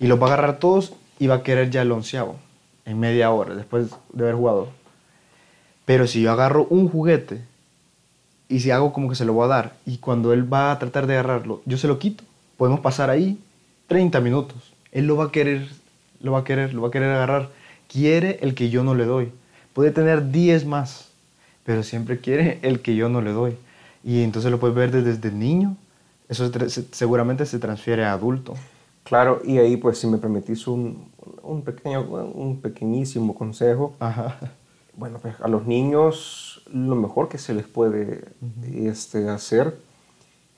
y 0.00 0.06
los 0.06 0.18
va 0.18 0.24
a 0.24 0.26
agarrar 0.28 0.58
todos 0.58 0.94
y 1.18 1.26
va 1.26 1.34
a 1.34 1.42
querer 1.42 1.68
ya 1.68 1.82
el 1.82 1.92
onceavo 1.92 2.36
en 2.86 2.98
media 2.98 3.30
hora 3.32 3.54
después 3.54 3.90
de 4.14 4.22
haber 4.22 4.34
jugado. 4.34 4.70
Pero 5.84 6.06
si 6.06 6.22
yo 6.22 6.32
agarro 6.32 6.66
un 6.70 6.88
juguete 6.88 7.42
y 8.48 8.60
si 8.60 8.70
hago 8.70 8.94
como 8.94 9.10
que 9.10 9.14
se 9.14 9.26
lo 9.26 9.34
voy 9.34 9.44
a 9.44 9.48
dar 9.48 9.76
y 9.84 9.98
cuando 9.98 10.32
él 10.32 10.50
va 10.50 10.72
a 10.72 10.78
tratar 10.78 11.06
de 11.06 11.18
agarrarlo, 11.18 11.60
yo 11.66 11.76
se 11.76 11.86
lo 11.86 11.98
quito, 11.98 12.24
podemos 12.56 12.80
pasar 12.80 13.10
ahí 13.10 13.43
30 13.86 14.20
minutos. 14.20 14.74
Él 14.92 15.06
lo 15.06 15.16
va 15.16 15.24
a 15.24 15.32
querer, 15.32 15.68
lo 16.20 16.32
va 16.32 16.40
a 16.40 16.44
querer, 16.44 16.74
lo 16.74 16.82
va 16.82 16.88
a 16.88 16.90
querer 16.90 17.10
agarrar. 17.10 17.50
Quiere 17.88 18.38
el 18.42 18.54
que 18.54 18.70
yo 18.70 18.82
no 18.84 18.94
le 18.94 19.04
doy. 19.04 19.32
Puede 19.72 19.90
tener 19.90 20.30
10 20.30 20.66
más, 20.66 21.10
pero 21.64 21.82
siempre 21.82 22.18
quiere 22.18 22.58
el 22.62 22.80
que 22.80 22.94
yo 22.94 23.08
no 23.08 23.20
le 23.20 23.32
doy. 23.32 23.56
Y 24.02 24.22
entonces 24.22 24.50
lo 24.50 24.60
puedes 24.60 24.76
ver 24.76 24.90
desde, 24.90 25.16
desde 25.16 25.32
niño. 25.32 25.76
Eso 26.28 26.50
se 26.50 26.84
seguramente 26.92 27.46
se 27.46 27.58
transfiere 27.58 28.04
a 28.04 28.12
adulto. 28.12 28.54
Claro, 29.04 29.42
y 29.44 29.58
ahí 29.58 29.76
pues 29.76 29.98
si 29.98 30.06
me 30.06 30.16
permitís 30.18 30.66
un, 30.66 31.10
un 31.42 31.62
pequeño, 31.62 32.02
un 32.02 32.60
pequeñísimo 32.60 33.34
consejo, 33.34 33.94
Ajá. 34.00 34.38
bueno, 34.96 35.18
pues 35.20 35.38
a 35.40 35.48
los 35.48 35.66
niños 35.66 36.62
lo 36.72 36.96
mejor 36.96 37.28
que 37.28 37.38
se 37.38 37.52
les 37.52 37.66
puede 37.66 38.24
este, 38.74 39.28
hacer 39.28 39.76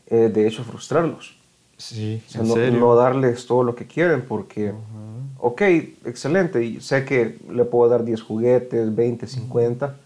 es 0.07 0.33
de 0.33 0.47
hecho 0.47 0.62
frustrarlos. 0.62 1.37
Sí, 1.79 2.23
O 2.27 2.31
sea, 2.31 2.41
en 2.43 2.49
no, 2.49 2.55
serio. 2.55 2.81
no 2.81 2.95
darles 2.97 3.47
todo 3.47 3.62
lo 3.62 3.75
que 3.75 3.87
quieren 3.87 4.23
porque, 4.23 4.73
ok, 5.39 5.61
excelente, 6.07 6.65
y 6.65 6.81
sé 6.81 7.05
que 7.05 7.39
le 7.51 7.65
puedo 7.65 7.91
dar 7.91 8.05
10 8.05 8.23
juguetes, 8.23 8.95
20, 8.95 9.27
50. 9.27 9.97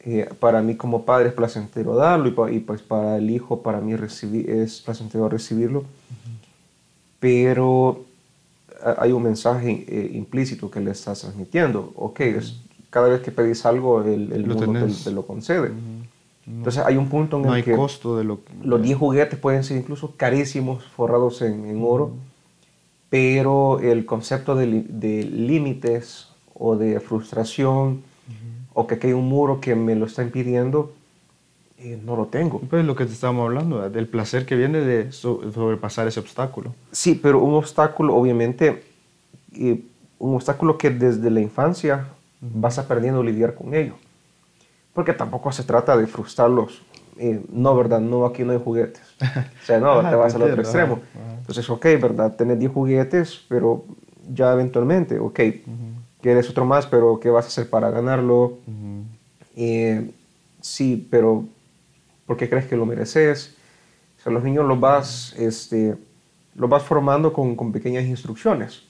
eh, 0.00 0.28
para 0.38 0.62
mí 0.62 0.76
como 0.76 1.04
padre 1.04 1.28
es 1.30 1.34
placentero 1.34 1.96
darlo 1.96 2.28
y, 2.28 2.30
pa- 2.30 2.50
y, 2.52 2.60
pues 2.60 2.80
para 2.82 3.16
el 3.16 3.28
hijo, 3.30 3.62
para 3.62 3.80
mí 3.80 3.96
recibir, 3.96 4.48
es 4.48 4.80
placentero 4.80 5.28
recibirlo. 5.28 5.82
Pero 7.18 8.04
a- 8.82 8.96
hay 9.02 9.12
un 9.12 9.22
mensaje 9.22 9.84
eh, 9.88 10.10
implícito 10.14 10.70
que 10.70 10.80
le 10.80 10.90
estás 10.92 11.20
transmitiendo. 11.20 11.92
Ok, 11.96 12.20
es, 12.20 12.54
cada 12.90 13.08
vez 13.08 13.20
que 13.20 13.32
pedís 13.32 13.64
algo, 13.66 14.02
el, 14.02 14.32
el 14.32 14.42
Lo 14.42 14.54
mundo 14.54 14.72
te, 14.72 14.86
te 15.04 15.10
lo 15.10 15.26
concede. 15.26 15.72
Entonces 16.46 16.84
hay 16.86 16.96
un 16.96 17.08
punto 17.08 17.36
en 17.38 17.42
no 17.42 17.48
el 17.50 17.54
hay 17.56 17.62
que 17.64 17.74
costo 17.74 18.16
de 18.16 18.22
lo 18.24 18.40
los 18.62 18.80
10 18.80 18.96
juguetes 18.96 19.38
pueden 19.38 19.64
ser 19.64 19.78
incluso 19.78 20.14
carísimos, 20.16 20.84
forrados 20.84 21.42
en, 21.42 21.66
en 21.66 21.82
oro, 21.82 22.12
pero 23.08 23.80
el 23.80 24.04
concepto 24.06 24.54
de, 24.54 24.84
de 24.88 25.22
límites 25.24 26.28
o 26.54 26.76
de 26.76 27.00
frustración 27.00 28.02
o 28.74 28.86
que 28.86 28.96
aquí 28.96 29.06
hay 29.08 29.12
un 29.14 29.28
muro 29.28 29.60
que 29.60 29.74
me 29.74 29.94
lo 29.94 30.04
está 30.06 30.22
impidiendo, 30.22 30.92
eh, 31.78 31.98
no 32.04 32.14
lo 32.14 32.26
tengo. 32.26 32.60
Pues 32.60 32.84
lo 32.84 32.94
que 32.94 33.06
te 33.06 33.12
estábamos 33.12 33.44
hablando, 33.46 33.76
¿verdad? 33.76 33.90
del 33.90 34.06
placer 34.06 34.44
que 34.44 34.54
viene 34.54 34.80
de 34.80 35.12
so- 35.12 35.40
sobrepasar 35.52 36.06
ese 36.06 36.20
obstáculo. 36.20 36.74
Sí, 36.92 37.18
pero 37.20 37.42
un 37.42 37.54
obstáculo, 37.54 38.14
obviamente, 38.14 38.84
eh, 39.54 39.80
un 40.18 40.34
obstáculo 40.34 40.76
que 40.76 40.90
desde 40.90 41.30
la 41.30 41.40
infancia 41.40 42.06
vas 42.40 42.78
aprendiendo 42.78 43.20
a 43.20 43.24
lidiar 43.24 43.54
con 43.54 43.72
ello. 43.74 43.94
Porque 44.96 45.12
tampoco 45.12 45.52
se 45.52 45.62
trata 45.62 45.94
de 45.96 46.06
frustrarlos. 46.06 46.82
eh, 47.18 47.44
no, 47.50 47.76
¿verdad? 47.76 48.00
No, 48.00 48.24
aquí 48.24 48.42
no 48.44 48.52
hay 48.52 48.60
juguetes. 48.62 49.02
O 49.20 49.66
sea, 49.66 49.78
no, 49.78 50.00
te 50.10 50.16
vas 50.16 50.34
al 50.34 50.42
otro 50.42 50.62
extremo. 50.62 51.00
Entonces, 51.38 51.68
ok, 51.68 51.84
¿verdad? 52.00 52.34
Tenés 52.34 52.58
10 52.58 52.72
juguetes, 52.72 53.44
pero 53.46 53.84
ya 54.32 54.52
eventualmente, 54.54 55.18
ok, 55.18 55.40
quieres 56.20 56.48
otro 56.50 56.64
más, 56.64 56.86
pero 56.86 57.20
¿qué 57.20 57.28
vas 57.28 57.44
a 57.44 57.48
hacer 57.48 57.68
para 57.68 57.90
ganarlo? 57.90 58.58
Eh, 59.54 60.10
sí, 60.62 61.06
pero 61.10 61.44
¿por 62.26 62.38
qué 62.38 62.48
crees 62.48 62.66
que 62.66 62.76
lo 62.76 62.86
mereces? 62.86 63.54
O 64.18 64.22
sea, 64.22 64.32
los 64.32 64.42
niños 64.42 64.66
los 64.66 64.80
vas 64.80 65.34
este, 65.38 65.94
lo 66.54 66.68
vas 66.68 66.82
formando 66.82 67.34
con, 67.34 67.54
con 67.54 67.70
pequeñas 67.70 68.04
instrucciones. 68.06 68.82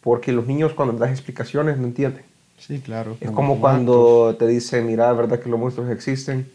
Porque 0.00 0.32
los 0.32 0.46
niños 0.48 0.74
cuando 0.74 0.92
les 0.92 1.00
das 1.00 1.10
explicaciones 1.10 1.78
no 1.78 1.86
entienden. 1.86 2.24
Sí, 2.58 2.80
claro. 2.80 3.16
Es 3.20 3.30
como 3.30 3.60
cuando 3.60 4.36
te 4.38 4.46
dicen, 4.46 4.86
mira, 4.86 5.12
¿verdad 5.12 5.40
que 5.40 5.48
los 5.48 5.58
monstruos 5.58 5.90
existen? 5.90 6.48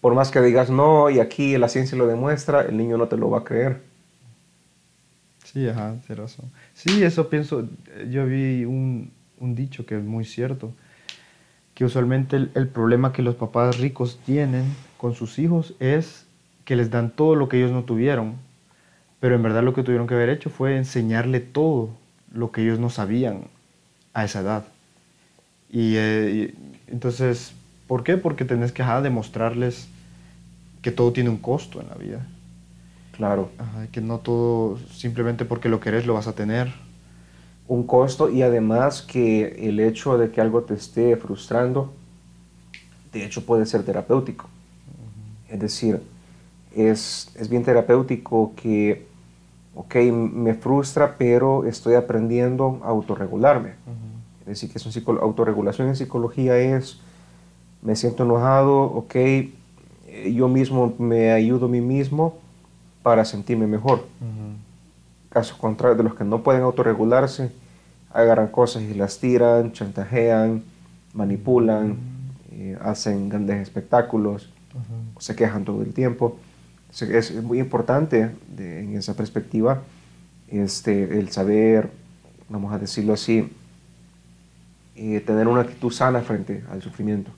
Por 0.00 0.14
más 0.14 0.30
que 0.30 0.40
digas 0.40 0.70
no 0.70 1.10
y 1.10 1.20
aquí 1.20 1.56
la 1.58 1.68
ciencia 1.68 1.96
lo 1.96 2.06
demuestra, 2.06 2.62
el 2.62 2.76
niño 2.76 2.98
no 2.98 3.08
te 3.08 3.16
lo 3.16 3.30
va 3.30 3.38
a 3.38 3.44
creer. 3.44 3.80
Sí, 5.44 5.68
ajá, 5.68 5.96
tienes 6.06 6.18
razón. 6.18 6.50
Sí, 6.74 7.02
eso 7.02 7.28
pienso. 7.28 7.68
Yo 8.10 8.26
vi 8.26 8.64
un, 8.64 9.12
un 9.38 9.54
dicho 9.54 9.84
que 9.84 9.96
es 9.96 10.02
muy 10.02 10.24
cierto, 10.24 10.72
que 11.74 11.84
usualmente 11.84 12.36
el, 12.36 12.50
el, 12.54 12.68
problema 12.68 13.12
que 13.12 13.22
los 13.22 13.34
papás 13.34 13.78
ricos 13.78 14.18
tienen 14.24 14.64
con 14.96 15.14
sus 15.14 15.38
hijos 15.38 15.74
es 15.78 16.26
que 16.64 16.76
les 16.76 16.90
dan 16.90 17.10
todo 17.10 17.34
lo 17.34 17.48
que 17.48 17.58
ellos 17.58 17.72
no 17.72 17.84
tuvieron, 17.84 18.36
pero 19.20 19.34
en 19.34 19.42
verdad 19.42 19.62
lo 19.62 19.74
que 19.74 19.82
tuvieron 19.82 20.06
que 20.06 20.14
haber 20.14 20.30
hecho 20.30 20.50
fue 20.50 20.76
enseñarle 20.76 21.40
todo 21.40 21.90
lo 22.32 22.50
que 22.50 22.62
ellos 22.62 22.78
no 22.78 22.88
sabían 22.90 23.44
a 24.14 24.24
esa 24.24 24.40
edad. 24.40 24.64
Y, 25.72 25.94
eh, 25.96 26.54
entonces, 26.86 27.54
¿por 27.88 28.04
qué? 28.04 28.18
Porque 28.18 28.44
tenés 28.44 28.70
que 28.70 28.84
demostrarles 28.84 29.88
que 30.82 30.92
todo 30.92 31.12
tiene 31.12 31.30
un 31.30 31.38
costo 31.38 31.80
en 31.80 31.88
la 31.88 31.94
vida. 31.94 32.26
Claro. 33.16 33.50
que 33.92 34.00
no 34.00 34.18
todo, 34.18 34.78
simplemente 34.90 35.44
porque 35.44 35.68
lo 35.68 35.80
querés, 35.80 36.06
lo 36.06 36.14
vas 36.14 36.26
a 36.26 36.34
tener. 36.34 36.72
Un 37.68 37.86
costo 37.86 38.28
y 38.30 38.42
además 38.42 39.02
que 39.02 39.68
el 39.68 39.80
hecho 39.80 40.18
de 40.18 40.30
que 40.30 40.40
algo 40.40 40.62
te 40.62 40.74
esté 40.74 41.16
frustrando, 41.16 41.92
de 43.12 43.24
hecho 43.24 43.44
puede 43.44 43.66
ser 43.66 43.84
terapéutico. 43.84 44.48
Es 45.48 45.60
decir, 45.60 46.00
es, 46.74 47.30
es 47.34 47.48
bien 47.48 47.62
terapéutico 47.62 48.54
que 48.56 49.06
ok, 49.74 49.94
me 50.12 50.54
frustra, 50.54 51.16
pero 51.16 51.64
estoy 51.64 51.94
aprendiendo 51.94 52.80
a 52.84 52.88
autorregularme. 52.88 53.74
Es 54.42 54.46
decir, 54.46 54.70
que 54.70 54.78
es 54.78 55.06
un 55.06 55.18
autorregulación 55.18 55.88
en 55.88 55.96
psicología 55.96 56.58
es, 56.58 56.98
me 57.80 57.96
siento 57.96 58.24
enojado, 58.24 58.82
ok, 58.82 59.14
eh, 59.14 59.52
yo 60.34 60.48
mismo 60.48 60.94
me 60.98 61.32
ayudo 61.32 61.66
a 61.66 61.68
mí 61.68 61.80
mismo 61.80 62.38
para 63.02 63.24
sentirme 63.24 63.66
mejor. 63.66 64.04
Caso 65.28 65.56
contrario, 65.58 65.96
de 65.96 66.02
los 66.02 66.14
que 66.14 66.24
no 66.24 66.42
pueden 66.42 66.62
autorregularse, 66.62 67.50
agarran 68.12 68.48
cosas 68.48 68.82
y 68.82 68.94
las 68.94 69.18
tiran, 69.18 69.72
chantajean, 69.72 70.62
manipulan, 71.14 71.96
eh, 72.52 72.76
hacen 72.82 73.28
grandes 73.28 73.62
espectáculos, 73.62 74.50
se 75.18 75.34
quejan 75.34 75.64
todo 75.64 75.82
el 75.82 75.92
tiempo. 75.94 76.36
Es 77.00 77.42
muy 77.42 77.58
importante 77.58 78.30
en 78.58 78.96
esa 78.96 79.14
perspectiva 79.14 79.82
este, 80.48 81.18
el 81.18 81.30
saber, 81.30 81.90
vamos 82.50 82.72
a 82.72 82.78
decirlo 82.78 83.14
así, 83.14 83.50
eh, 85.02 85.20
tener 85.20 85.48
una 85.48 85.62
actitud 85.62 85.90
sana 85.90 86.20
frente 86.20 86.62
al 86.70 86.82
sufrimiento. 86.82 87.30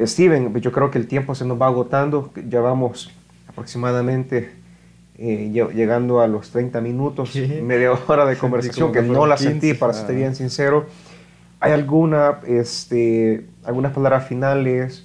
Steven, 0.00 0.54
yo 0.60 0.70
creo 0.70 0.90
que 0.90 0.98
el 0.98 1.08
tiempo 1.08 1.34
se 1.34 1.44
nos 1.44 1.60
va 1.60 1.66
agotando, 1.66 2.30
ya 2.48 2.60
vamos 2.60 3.10
aproximadamente 3.48 4.52
eh, 5.16 5.50
llegando 5.52 6.20
a 6.20 6.28
los 6.28 6.50
30 6.50 6.80
minutos, 6.80 7.34
media 7.62 7.92
hora 8.06 8.24
de 8.24 8.36
conversación, 8.36 8.92
que 8.92 9.02
no 9.02 9.26
la 9.26 9.36
sentí, 9.36 9.74
para 9.74 9.92
ser 9.92 10.14
bien 10.14 10.36
sincero. 10.36 10.86
¿Hay 11.58 11.72
alguna, 11.72 12.38
este, 12.46 13.46
algunas 13.64 13.92
palabras 13.92 14.28
finales? 14.28 15.04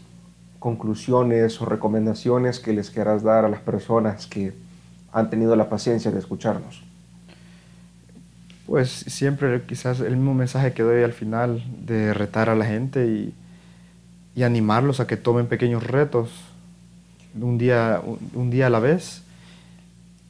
conclusiones 0.64 1.62
o 1.62 1.66
recomendaciones 1.66 2.62
que 2.62 2.72
les 2.72 2.90
quieras 2.90 3.22
dar 3.22 3.44
a 3.44 3.50
las 3.50 3.60
personas 3.60 4.28
que 4.28 4.54
han 5.12 5.30
tenido 5.30 5.58
la 5.58 5.68
paciencia 5.68 6.10
de 6.10 6.20
escucharnos? 6.20 6.86
Pues 8.66 8.90
siempre 8.90 9.64
quizás 9.64 10.00
el 10.00 10.16
mismo 10.16 10.34
mensaje 10.34 10.74
que 10.74 10.84
doy 10.84 11.04
al 11.04 11.14
final 11.14 11.64
de 11.86 12.14
retar 12.14 12.50
a 12.50 12.56
la 12.56 12.66
gente 12.66 13.06
y, 13.08 13.34
y 14.36 14.44
animarlos 14.44 15.00
a 15.00 15.08
que 15.08 15.18
tomen 15.18 15.48
pequeños 15.48 15.86
retos 15.86 16.30
un 17.40 17.58
día, 17.58 18.02
un, 18.34 18.50
día 18.50 18.68
a 18.68 18.70
la 18.70 18.80
vez 18.80 19.24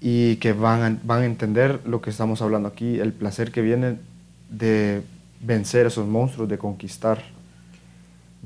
y 0.01 0.37
que 0.37 0.53
van 0.53 0.81
a, 0.81 0.99
van 1.03 1.21
a 1.21 1.25
entender 1.25 1.81
lo 1.85 2.01
que 2.01 2.09
estamos 2.09 2.41
hablando 2.41 2.69
aquí, 2.69 2.99
el 2.99 3.13
placer 3.13 3.51
que 3.51 3.61
viene 3.61 3.97
de 4.49 5.03
vencer 5.41 5.85
esos 5.85 6.07
monstruos, 6.07 6.49
de 6.49 6.57
conquistar. 6.57 7.21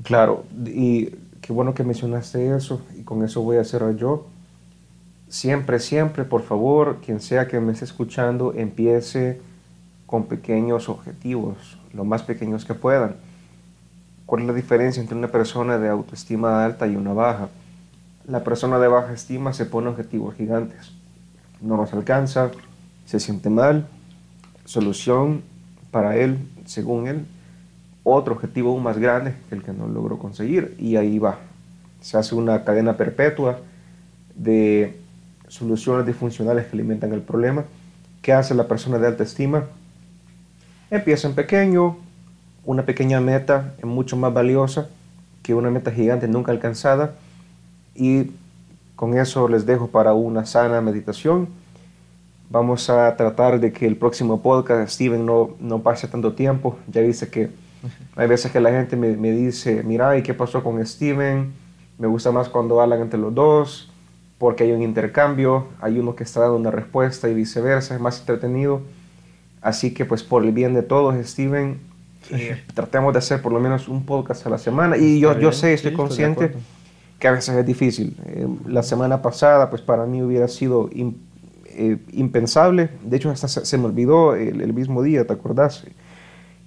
Claro, 0.02 0.44
y 0.66 1.10
Qué 1.48 1.52
bueno 1.52 1.72
que 1.72 1.84
mencionaste 1.84 2.54
eso 2.54 2.82
y 2.94 3.02
con 3.04 3.24
eso 3.24 3.42
voy 3.42 3.56
a 3.56 3.64
cerrar 3.64 3.96
yo. 3.96 4.26
Siempre, 5.28 5.78
siempre, 5.78 6.24
por 6.24 6.42
favor, 6.42 6.98
quien 7.04 7.20
sea 7.20 7.48
que 7.48 7.60
me 7.60 7.72
esté 7.72 7.84
escuchando, 7.84 8.52
empiece 8.54 9.40
con 10.08 10.24
pequeños 10.24 10.88
objetivos, 10.88 11.76
lo 11.92 12.02
más 12.06 12.22
pequeños 12.22 12.64
que 12.64 12.72
puedan. 12.72 13.16
¿Cuál 14.24 14.40
es 14.40 14.48
la 14.48 14.54
diferencia 14.54 15.02
entre 15.02 15.18
una 15.18 15.28
persona 15.28 15.78
de 15.78 15.90
autoestima 15.90 16.64
alta 16.64 16.86
y 16.86 16.96
una 16.96 17.12
baja? 17.12 17.50
La 18.26 18.42
persona 18.42 18.78
de 18.78 18.88
baja 18.88 19.12
estima 19.12 19.52
se 19.52 19.66
pone 19.66 19.88
objetivos 19.88 20.34
gigantes. 20.34 20.92
No 21.60 21.76
los 21.76 21.92
alcanza, 21.92 22.50
se 23.04 23.20
siente 23.20 23.50
mal, 23.50 23.86
solución 24.64 25.42
para 25.90 26.16
él, 26.16 26.38
según 26.64 27.06
él, 27.06 27.26
otro 28.02 28.32
objetivo 28.32 28.70
aún 28.70 28.82
más 28.82 28.96
grande 28.96 29.34
que 29.50 29.56
el 29.56 29.62
que 29.62 29.74
no 29.74 29.88
logró 29.88 30.18
conseguir 30.18 30.74
y 30.78 30.96
ahí 30.96 31.18
va. 31.18 31.36
Se 32.00 32.16
hace 32.16 32.34
una 32.34 32.64
cadena 32.64 32.96
perpetua 32.96 33.58
de 34.34 34.98
soluciones 35.48 36.06
disfuncionales 36.06 36.64
que 36.64 36.76
alimentan 36.76 37.12
el 37.12 37.20
problema. 37.20 37.64
¿Qué 38.22 38.32
hace 38.32 38.54
la 38.54 38.68
persona 38.68 38.98
de 38.98 39.08
alta 39.08 39.24
estima? 39.24 39.64
Empieza 40.90 41.28
en 41.28 41.34
pequeño, 41.34 41.98
una 42.64 42.84
pequeña 42.86 43.20
meta 43.20 43.74
es 43.76 43.84
mucho 43.84 44.16
más 44.16 44.32
valiosa 44.32 44.88
que 45.42 45.54
una 45.54 45.70
meta 45.70 45.90
gigante 45.90 46.28
nunca 46.28 46.50
alcanzada 46.50 47.14
y 47.94 48.30
con 48.96 49.18
eso 49.18 49.48
les 49.48 49.66
dejo 49.66 49.88
para 49.88 50.14
una 50.14 50.46
sana 50.46 50.80
meditación. 50.80 51.48
Vamos 52.48 52.88
a 52.88 53.14
tratar 53.16 53.60
de 53.60 53.70
que 53.70 53.86
el 53.86 53.96
próximo 53.96 54.40
podcast, 54.40 54.90
Steven, 54.90 55.26
no, 55.26 55.56
no 55.60 55.82
pase 55.82 56.08
tanto 56.08 56.32
tiempo. 56.32 56.78
Ya 56.90 57.02
dice 57.02 57.28
que 57.28 57.50
hay 58.16 58.26
veces 58.26 58.50
que 58.50 58.58
la 58.58 58.70
gente 58.70 58.96
me, 58.96 59.14
me, 59.14 59.30
dice, 59.30 59.82
mira, 59.82 60.16
¿y 60.16 60.22
qué 60.22 60.32
pasó 60.32 60.64
con 60.64 60.84
Steven? 60.86 61.52
Me 61.98 62.06
gusta 62.06 62.32
más 62.32 62.48
cuando 62.48 62.80
hablan 62.80 63.02
entre 63.02 63.20
los 63.20 63.34
dos, 63.34 63.90
porque 64.38 64.64
hay 64.64 64.72
un 64.72 64.80
intercambio, 64.80 65.66
hay 65.82 65.98
uno 65.98 66.16
que 66.16 66.24
está 66.24 66.40
dando 66.40 66.56
una 66.56 66.70
respuesta 66.70 67.28
y 67.28 67.34
viceversa, 67.34 67.94
es 67.94 68.00
más 68.00 68.20
entretenido. 68.20 68.80
Así 69.60 69.92
que 69.92 70.04
pues 70.04 70.22
por 70.22 70.44
el 70.44 70.52
bien 70.52 70.74
de 70.74 70.82
todos, 70.82 71.14
Steven, 71.26 71.78
eh, 72.30 72.62
tratemos 72.74 73.12
de 73.12 73.18
hacer 73.18 73.42
por 73.42 73.52
lo 73.52 73.60
menos 73.60 73.88
un 73.88 74.04
podcast 74.04 74.46
a 74.46 74.50
la 74.50 74.58
semana. 74.58 74.96
Y 74.96 75.20
yo, 75.20 75.38
yo 75.38 75.52
sé, 75.52 75.74
estoy 75.74 75.92
consciente 75.92 76.52
que 77.18 77.28
a 77.28 77.32
veces 77.32 77.56
es 77.56 77.66
difícil. 77.66 78.16
Eh, 78.26 78.46
la 78.66 78.82
semana 78.82 79.22
pasada 79.22 79.70
pues 79.70 79.82
para 79.82 80.06
mí 80.06 80.22
hubiera 80.22 80.48
sido 80.48 80.88
eh, 80.92 81.98
impensable. 82.12 82.90
De 83.02 83.16
hecho, 83.16 83.30
hasta 83.30 83.48
se, 83.48 83.78
me 83.78 83.86
olvidó 83.86 84.34
el, 84.34 84.60
el, 84.60 84.72
mismo 84.72 85.02
día, 85.02 85.26
¿te 85.26 85.32
acordás? 85.32 85.84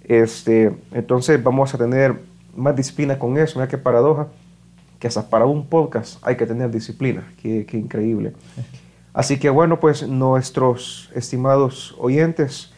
Este, 0.03 0.75
entonces 0.91 1.41
vamos 1.41 1.73
a 1.73 1.77
tener 1.77 2.19
más 2.55 2.75
disciplina 2.75 3.17
con 3.17 3.37
eso. 3.37 3.59
Mira 3.59 3.67
qué 3.67 3.77
paradoja, 3.77 4.27
que 4.99 5.07
hasta 5.07 5.29
para 5.29 5.45
un 5.45 5.67
podcast 5.67 6.17
hay 6.21 6.35
que 6.35 6.45
tener 6.45 6.71
disciplina. 6.71 7.31
Qué, 7.41 7.65
qué 7.65 7.77
increíble. 7.77 8.33
Así 9.13 9.37
que 9.37 9.49
bueno, 9.49 9.79
pues 9.79 10.07
nuestros 10.07 11.11
estimados 11.13 11.95
oyentes, 11.99 12.71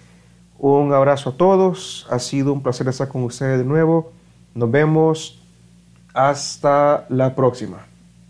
un 0.72 0.94
abrazo 0.94 1.32
a 1.32 1.34
todos. 1.34 2.08
Ha 2.10 2.20
sido 2.20 2.54
un 2.54 2.64
placer 2.64 2.88
estar 2.88 3.10
con 3.10 3.24
ustedes 3.24 3.60
de 3.60 3.66
nuevo. 3.66 4.14
Nos 4.56 4.72
vemos. 4.72 5.40
Hasta 6.14 7.06
la 7.10 7.36
próxima. 7.36 7.93